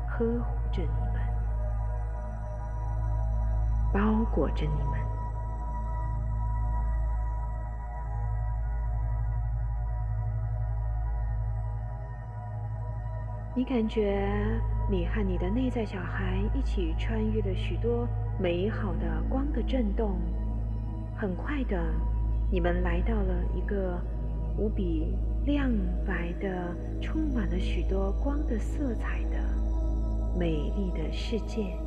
[0.08, 1.07] 呵护着你，
[3.94, 5.08] 包裹着你们。
[13.58, 14.24] 你感觉
[14.88, 18.08] 你和你的内在小孩一起穿越了许多
[18.40, 20.16] 美好的光的震动
[21.16, 21.92] 很快的
[22.52, 24.00] 你们来到了一个
[24.60, 25.12] 无比
[25.44, 25.72] 亮
[26.06, 26.72] 白的
[27.02, 29.40] 充满了许多光的色彩的
[30.38, 31.87] 美丽的世界。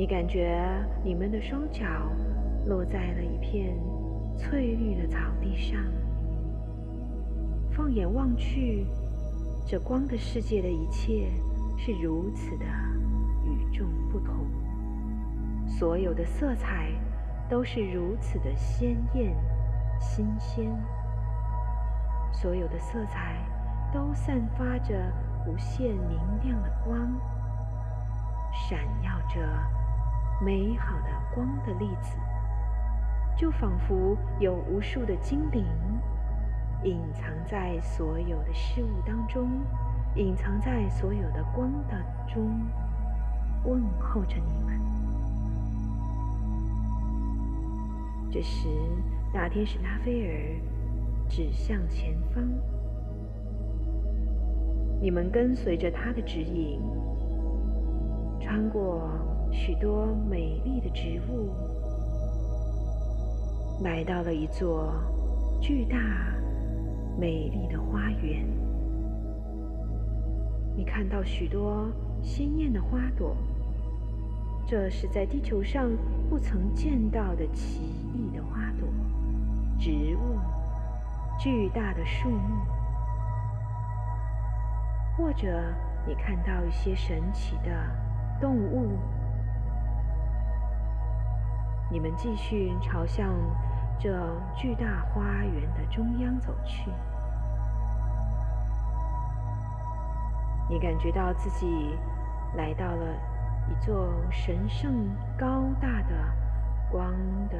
[0.00, 0.58] 你感觉
[1.04, 1.84] 你们的双脚
[2.64, 3.76] 落在了一片
[4.34, 5.78] 翠绿的草地上。
[7.70, 8.86] 放眼望去，
[9.66, 11.30] 这光的世界的一切
[11.76, 12.64] 是如此的
[13.44, 14.36] 与众不同，
[15.66, 16.88] 所有的色彩
[17.46, 19.36] 都是如此的鲜艳、
[19.98, 20.72] 新鲜，
[22.32, 23.36] 所有的色彩
[23.92, 24.94] 都散发着
[25.46, 26.96] 无限明亮的光，
[28.50, 29.46] 闪耀着
[30.40, 32.16] 美好的光的粒子，
[33.36, 35.64] 就仿佛有无数的精灵。
[36.82, 39.50] 隐藏在所有的事物当中，
[40.14, 42.58] 隐藏在所有的光的中，
[43.64, 44.80] 问候着你们。
[48.30, 48.66] 这时，
[49.30, 50.58] 大天使拉斐尔
[51.28, 52.42] 指向前方，
[55.02, 56.80] 你们跟随着他的指引，
[58.40, 59.06] 穿过
[59.50, 61.50] 许多美丽的植物，
[63.82, 64.92] 来到了一座
[65.60, 65.96] 巨大。
[67.18, 68.46] 美丽的花园，
[70.74, 71.92] 你看到许多
[72.22, 73.36] 鲜艳的花朵，
[74.66, 75.90] 这是在地球上
[76.30, 77.82] 不曾见到的奇
[78.14, 78.88] 异的花朵、
[79.78, 80.38] 植物、
[81.38, 82.64] 巨大的树木，
[85.18, 85.62] 或者
[86.06, 87.70] 你看到一些神奇的
[88.40, 88.96] 动物。
[91.90, 93.34] 你们继续朝向
[93.98, 94.16] 这
[94.56, 96.90] 巨大花园的中央走去。
[100.68, 101.98] 你感觉到自己
[102.54, 103.16] 来到了
[103.68, 106.14] 一座神圣高大的
[106.90, 107.12] 光
[107.48, 107.58] 的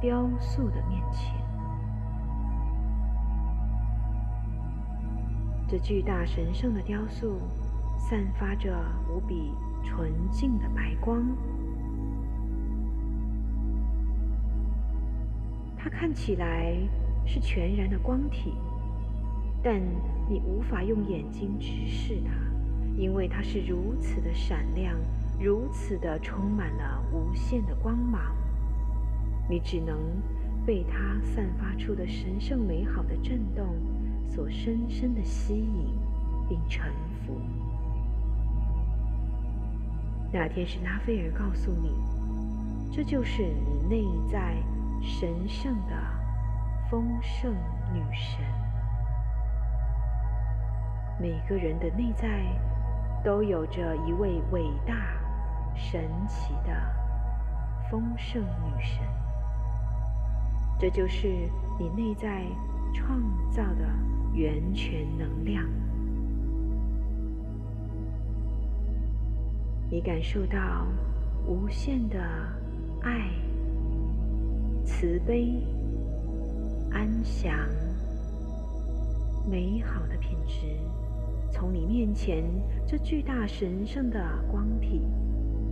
[0.00, 1.44] 雕塑的面前。
[5.68, 7.40] 这巨大神圣的雕塑
[7.96, 8.76] 散发着
[9.08, 11.24] 无比纯净的白光，
[15.84, 16.74] 它看起来
[17.26, 18.54] 是全然的光体。
[19.62, 19.78] 但
[20.30, 22.32] 你无法用眼睛直视它，
[22.96, 24.96] 因为它是如此的闪亮，
[25.38, 28.34] 如此的充满了无限的光芒。
[29.46, 29.98] 你只能
[30.64, 33.76] 被它散发出的神圣美好的震动
[34.26, 35.98] 所深深的吸引，
[36.48, 36.90] 并臣
[37.26, 37.38] 服。
[40.32, 41.90] 那天是拉斐尔告诉你，
[42.90, 44.56] 这就是你内在
[45.04, 45.92] 神圣的
[46.90, 47.52] 丰盛
[47.92, 48.42] 女神。
[51.20, 52.26] 每个人的内在
[53.22, 54.94] 都有着一位伟大、
[55.74, 56.72] 神奇的
[57.90, 59.04] 丰盛女神，
[60.78, 61.28] 这就是
[61.78, 62.42] 你内在
[62.94, 63.86] 创造的
[64.32, 65.62] 源泉能量。
[69.90, 70.86] 你感受到
[71.46, 72.18] 无限的
[73.02, 73.30] 爱、
[74.84, 75.60] 慈悲、
[76.92, 77.52] 安详、
[79.50, 80.78] 美好的品质。
[81.50, 82.44] 从你面前
[82.86, 84.20] 这巨大神圣的
[84.50, 85.06] 光体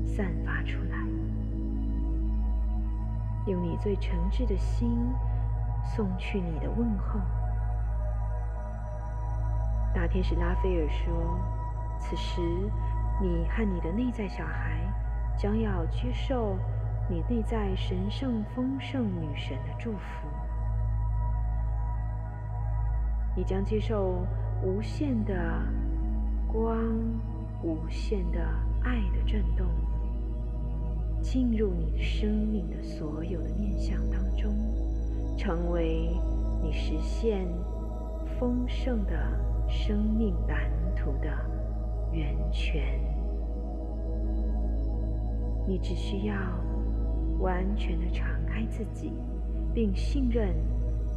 [0.07, 0.97] 散发出来，
[3.47, 4.97] 用你最诚挚的心
[5.95, 7.21] 送去你的问候。
[9.95, 11.39] 大天使拉斐尔说
[12.01, 12.41] ：“此时，
[13.21, 14.79] 你和你的内在小孩
[15.37, 16.57] 将要接受
[17.09, 20.29] 你内在神圣丰盛女神的祝福，
[23.37, 24.27] 你将接受。”
[24.65, 25.35] 无限的
[26.47, 26.79] 光，
[27.65, 28.41] 无限的
[28.85, 29.67] 爱的震动，
[31.21, 34.55] 进入你生命的所有的面相当中，
[35.37, 36.17] 成为
[36.63, 37.45] 你实现
[38.39, 39.13] 丰盛的
[39.69, 41.29] 生命蓝图的
[42.13, 43.01] 源泉。
[45.67, 46.37] 你只需要
[47.43, 49.13] 完全的敞开自己，
[49.75, 50.55] 并信任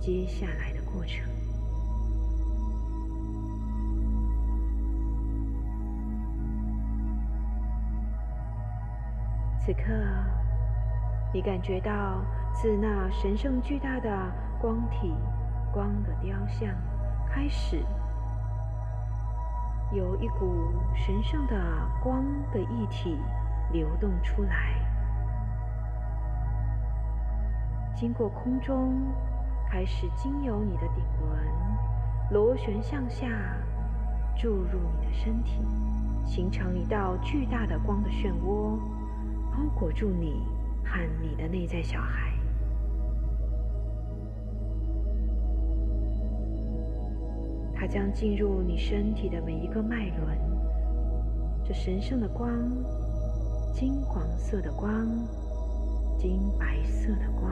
[0.02, 1.24] 接下来的过程。
[9.60, 9.82] 此刻，
[11.32, 12.24] 你感觉到
[12.54, 15.14] 自那神圣巨大的光体、
[15.72, 16.70] 光的雕像
[17.28, 17.84] 开始，
[19.92, 21.56] 有一股神圣的
[22.04, 23.18] 光的一体
[23.72, 24.76] 流动出来，
[27.96, 28.94] 经过空中，
[29.72, 31.40] 开始经由你的顶轮，
[32.32, 33.28] 螺旋向下
[34.38, 35.62] 注入你的身体，
[36.26, 38.78] 形成一道巨大的光的漩涡，
[39.50, 40.46] 包裹住你
[40.84, 42.34] 和你的内在小孩。
[47.74, 50.38] 它将进入你身体的每一个脉轮，
[51.64, 52.50] 这神圣的光，
[53.74, 55.08] 金黄色的光，
[56.26, 57.52] 金白色的光，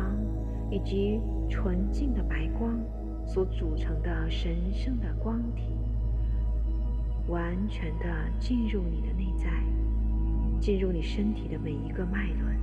[0.72, 2.74] 以及纯净的白光
[3.24, 5.76] 所组成的神圣的光体，
[7.28, 8.06] 完全的
[8.40, 9.48] 进入你的内在，
[10.60, 12.58] 进入你身体的每一个脉轮，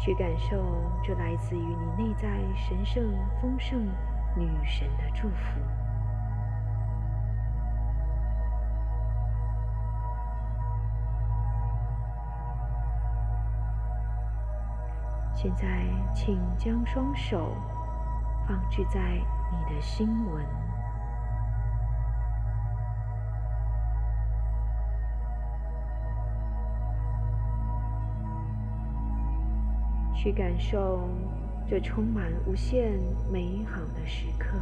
[0.00, 0.64] 去感受
[1.04, 3.04] 这来自于你内在神圣
[3.40, 3.86] 丰盛。
[4.36, 5.83] 女神的祝福。
[15.44, 15.84] 现在，
[16.14, 17.54] 请将双手
[18.48, 18.98] 放置在
[19.52, 20.42] 你的心轮，
[30.14, 31.06] 去感受。
[31.66, 32.98] 这充满无限
[33.30, 34.58] 美好的时刻，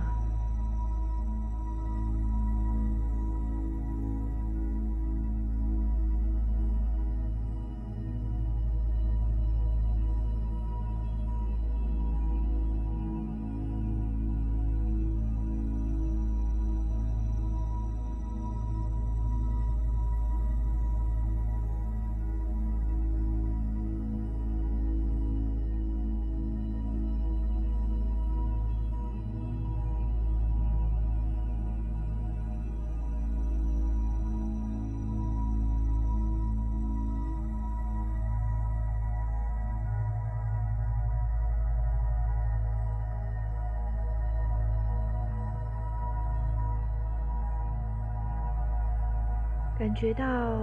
[50.02, 50.58] 觉到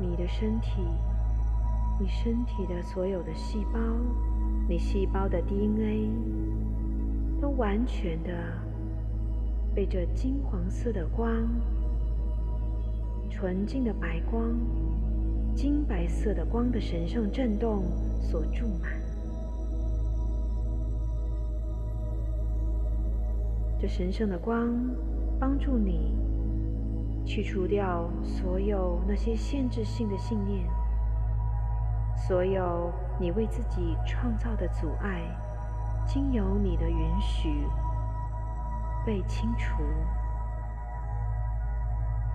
[0.00, 0.82] 你的身体，
[2.00, 3.78] 你身体的所有的细胞，
[4.68, 6.10] 你细胞的 DNA，
[7.40, 8.30] 都完全的
[9.72, 11.48] 被这金黄色的光、
[13.30, 14.52] 纯净的白光、
[15.54, 17.84] 金白色的光的神圣震动
[18.20, 19.00] 所注满。
[23.78, 24.74] 这神圣的光
[25.38, 26.31] 帮助你。
[27.24, 30.66] 去除掉所有那些限制性的信念，
[32.16, 35.22] 所有你为自己创造的阻碍，
[36.06, 37.66] 经由你的允许
[39.06, 39.82] 被清除，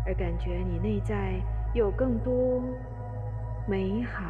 [0.05, 1.33] 而感觉你内在
[1.73, 2.61] 有更多
[3.67, 4.21] 美好、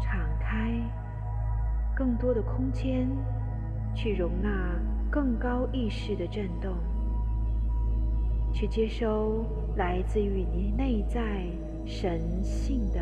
[0.00, 0.72] 敞开、
[1.94, 3.08] 更多的空间，
[3.94, 4.50] 去容纳
[5.10, 6.76] 更高意识的震动。
[8.52, 9.44] 去接收
[9.76, 11.46] 来自于你内在
[11.86, 13.00] 神性的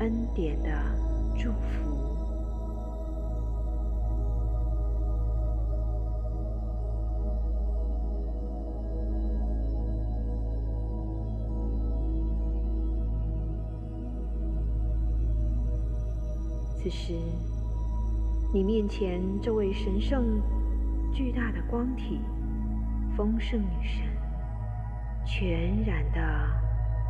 [0.00, 0.70] 恩典的
[1.36, 1.92] 祝福。
[16.82, 17.14] 此时，
[18.52, 20.42] 你面前这位神圣
[21.12, 22.18] 巨大的光体——
[23.16, 24.11] 丰盛女神。
[25.24, 26.20] 全然的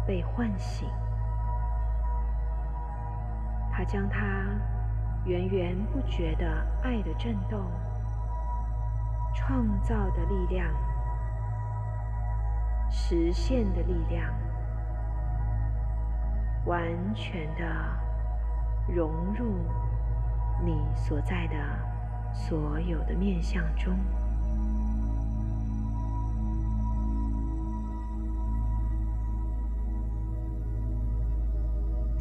[0.06, 0.88] 被唤醒，
[3.70, 4.18] 他将他
[5.24, 6.46] 源源不绝的
[6.82, 7.60] 爱的震动、
[9.34, 10.66] 创造的力量、
[12.90, 14.32] 实现的力量，
[16.66, 16.82] 完
[17.14, 17.64] 全的
[18.88, 19.66] 融入
[20.64, 21.56] 你所在的
[22.32, 23.98] 所有的面相中。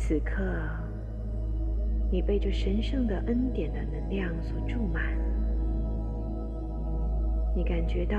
[0.03, 0.43] 此刻，
[2.11, 5.03] 你被这神圣的恩典的能量所注满，
[7.55, 8.17] 你感觉到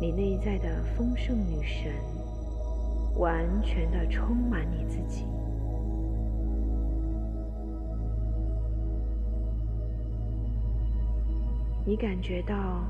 [0.00, 1.92] 你内在的丰盛女神
[3.16, 5.26] 完全的充满你自己，
[11.84, 12.84] 你感觉到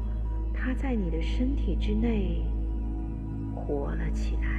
[0.52, 2.44] 她在你的身体之内
[3.56, 4.57] 活了起来。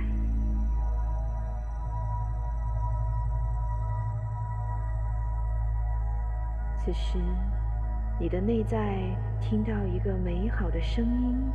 [6.90, 7.20] 此时
[8.20, 8.98] 你的内在
[9.40, 11.52] 听到一个美好的声音。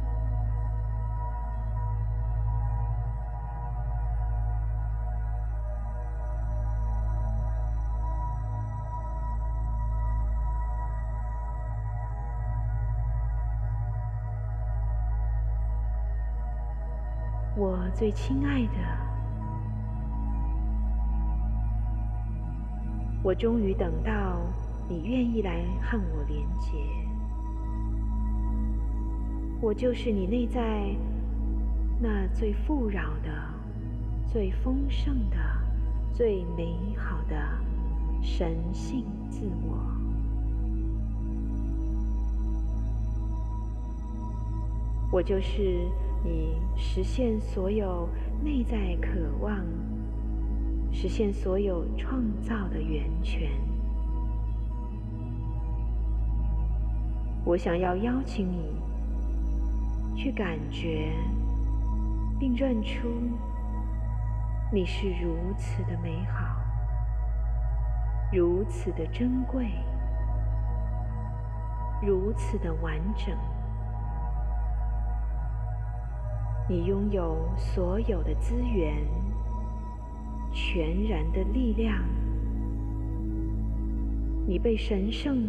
[17.57, 18.79] 我最亲爱的
[23.21, 24.39] 我终于等到
[24.89, 26.73] 你愿意来和我连结。
[29.61, 30.95] 我就是你内在
[31.99, 33.31] 那最富饶的、
[34.31, 35.37] 最丰盛的、
[36.13, 37.35] 最美好的
[38.23, 39.79] 神性自我。
[45.11, 45.89] 我就是
[46.23, 48.07] 你实现所有
[48.43, 49.09] 内在渴
[49.41, 49.65] 望、
[50.93, 53.74] 实现所有创造的源泉。
[57.45, 58.81] 我想要邀请你
[60.17, 61.13] 去感觉，
[62.39, 63.09] 并认出
[64.73, 66.57] 你是如此的美好，
[68.33, 69.67] 如此的珍贵，
[72.01, 73.37] 如此的完整。
[76.67, 78.97] 你拥有所有的资源，
[80.51, 82.03] 全然的力量。
[84.47, 85.47] 你被神圣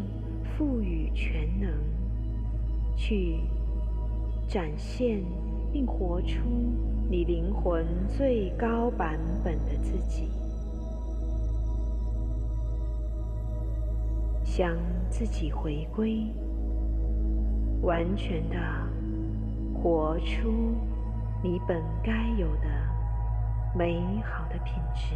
[0.52, 1.70] 赋予全能，
[2.96, 3.40] 去
[4.48, 5.24] 展现
[5.74, 6.40] 并活出
[7.10, 10.30] 你灵魂最高版本的自己，
[14.44, 14.76] 向
[15.10, 16.26] 自己回归，
[17.82, 18.58] 完全的
[19.74, 20.76] 活出。
[21.44, 22.68] 你本该有的
[23.78, 25.14] 美好的品质，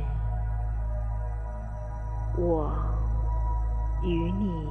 [2.38, 2.72] 我
[4.04, 4.68] 与你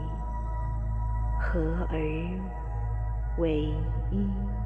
[1.39, 1.99] 合而
[3.39, 3.63] 为
[4.11, 4.58] 一。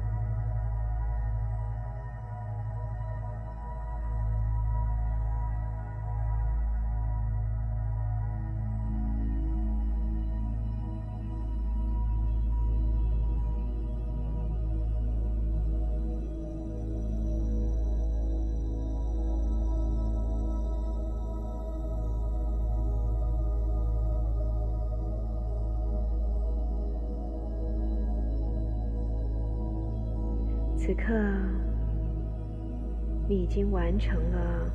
[33.53, 34.67] 已经完成了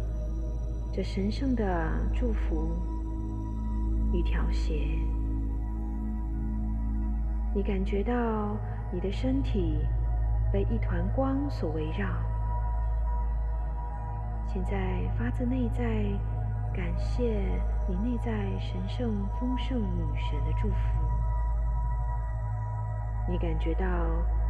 [0.93, 2.71] 这神圣的祝福
[4.13, 4.73] 与调谐。
[7.53, 8.57] 你感觉到
[8.93, 9.81] 你的身体
[10.53, 12.09] 被一团光所围绕。
[14.47, 15.83] 现在发自内在
[16.73, 17.37] 感谢
[17.89, 18.31] 你内在
[18.61, 20.77] 神圣丰盛女神的祝福。
[23.29, 23.89] 你感觉到。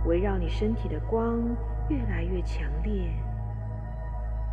[0.05, 1.43] 围绕你身体的光
[1.89, 3.11] 越来越强烈，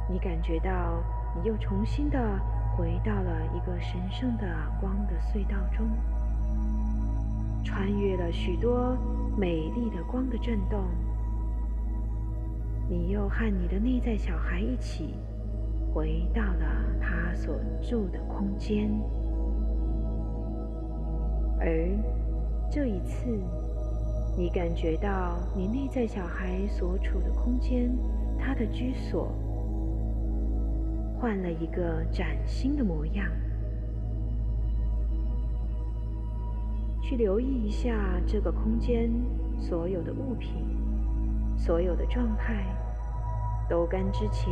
[0.08, 1.04] 你感觉到
[1.36, 2.18] 你又重新的
[2.78, 4.46] 回到了一个神圣的
[4.80, 5.88] 光的隧道中，
[7.64, 8.96] 穿越了许多
[9.38, 10.80] 美丽的光的震动，
[12.88, 15.16] 你又和你的内在小孩一起
[15.94, 16.66] 回到了
[17.02, 18.90] 他所住的空间，
[21.60, 21.90] 而
[22.70, 23.26] 这一次。
[24.38, 27.90] 你感觉到你内在小孩所处的空间，
[28.38, 29.32] 他的居所
[31.20, 33.28] 换了一个崭新的模样。
[37.02, 39.12] 去留意一下这个空间
[39.60, 40.66] 所有的物品，
[41.56, 42.66] 所有的状态，
[43.70, 44.52] 都跟之前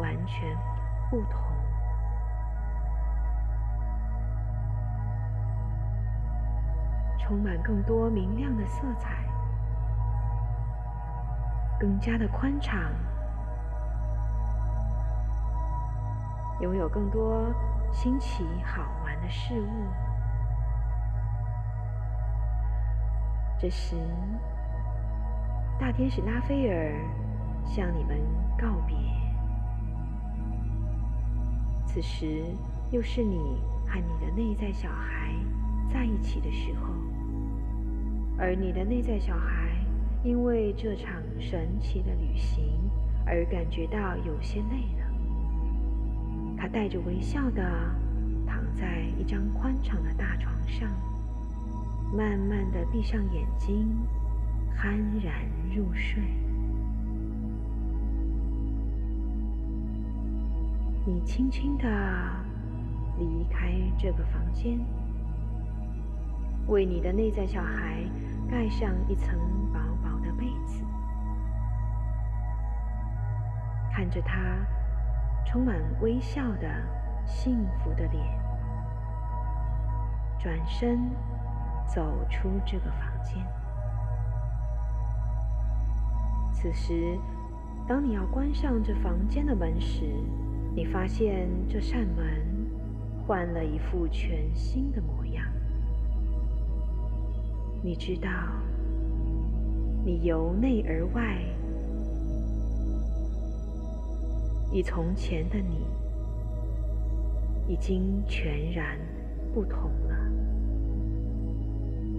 [0.00, 0.56] 完全
[1.08, 1.40] 不同。
[7.18, 9.24] 充满更多明亮的色彩，
[11.78, 12.92] 更加的宽敞，
[16.60, 17.52] 拥有更多
[17.90, 19.66] 新奇好玩的事物。
[23.58, 23.96] 这时，
[25.78, 26.94] 大天使拉斐尔
[27.64, 28.18] 向你们
[28.58, 28.96] 告别。
[31.86, 32.44] 此时，
[32.90, 35.34] 又是你和你的内在小孩
[35.92, 36.94] 在一起的时候。
[38.38, 39.68] 而你的内在小孩，
[40.22, 42.90] 因为这场神奇的旅行
[43.26, 44.99] 而感觉到有些累了。
[46.60, 47.62] 他带着微笑的
[48.46, 50.86] 躺在一张宽敞的大床上，
[52.14, 53.88] 慢慢的闭上眼睛，
[54.76, 55.32] 酣然
[55.74, 56.22] 入睡。
[61.06, 61.88] 你轻轻的
[63.18, 64.78] 离开这个房间，
[66.66, 68.04] 为你的内在小孩。
[68.50, 69.38] 盖上一层
[69.72, 70.82] 薄薄的被子，
[73.92, 74.36] 看着他
[75.44, 76.68] 充满微笑的
[77.24, 78.24] 幸福的脸，
[80.38, 81.10] 转身
[81.86, 83.36] 走出这个房间。
[86.52, 87.18] 此时，
[87.88, 90.04] 当你要关上这房间的门时，
[90.74, 92.24] 你发现这扇门
[93.26, 95.44] 换了一副全新的模样。
[97.82, 98.28] 你知道，
[100.04, 101.42] 你由内而外，
[104.72, 105.86] 与从前的你
[107.66, 108.98] 已经全然
[109.52, 110.30] 不同了。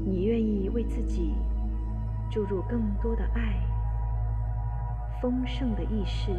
[0.03, 1.33] 你愿意为自己
[2.29, 3.59] 注入更多的爱、
[5.21, 6.31] 丰盛的意识、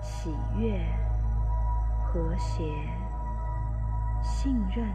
[0.00, 0.80] 喜悦、
[2.02, 2.64] 和谐、
[4.22, 4.86] 信任。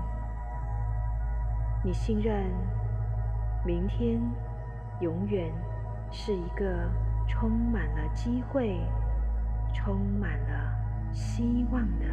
[1.82, 2.46] 你信任
[3.64, 4.20] 明天
[5.00, 5.50] 永远
[6.12, 6.90] 是一个
[7.28, 8.82] 充满了机会、
[9.74, 10.72] 充满了
[11.14, 12.06] 希望的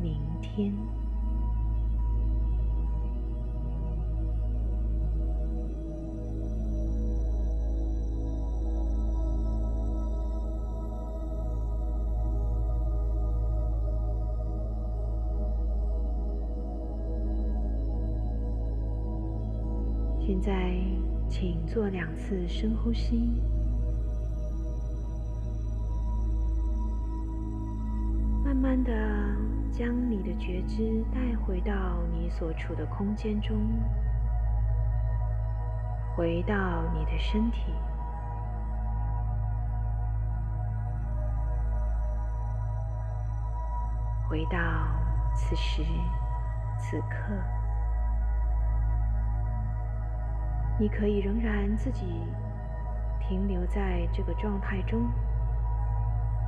[0.00, 0.72] 明天。
[20.26, 20.74] 现在，
[21.28, 23.42] 请做两次深呼吸，
[28.74, 28.92] 慢的
[29.70, 31.72] 将你的觉知带回到
[32.10, 33.56] 你所处的空间中，
[36.16, 37.72] 回到你的身体，
[44.28, 44.58] 回到
[45.36, 45.84] 此时
[46.76, 47.32] 此刻。
[50.80, 52.26] 你可以仍然自己
[53.20, 55.08] 停留在这个状态中，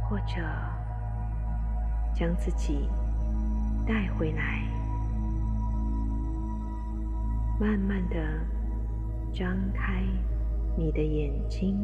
[0.09, 0.43] 或者
[2.19, 2.89] 将自己
[3.87, 4.63] 带回来，
[7.61, 8.17] 慢慢的
[9.35, 10.03] 张开
[10.79, 11.77] 你的眼睛。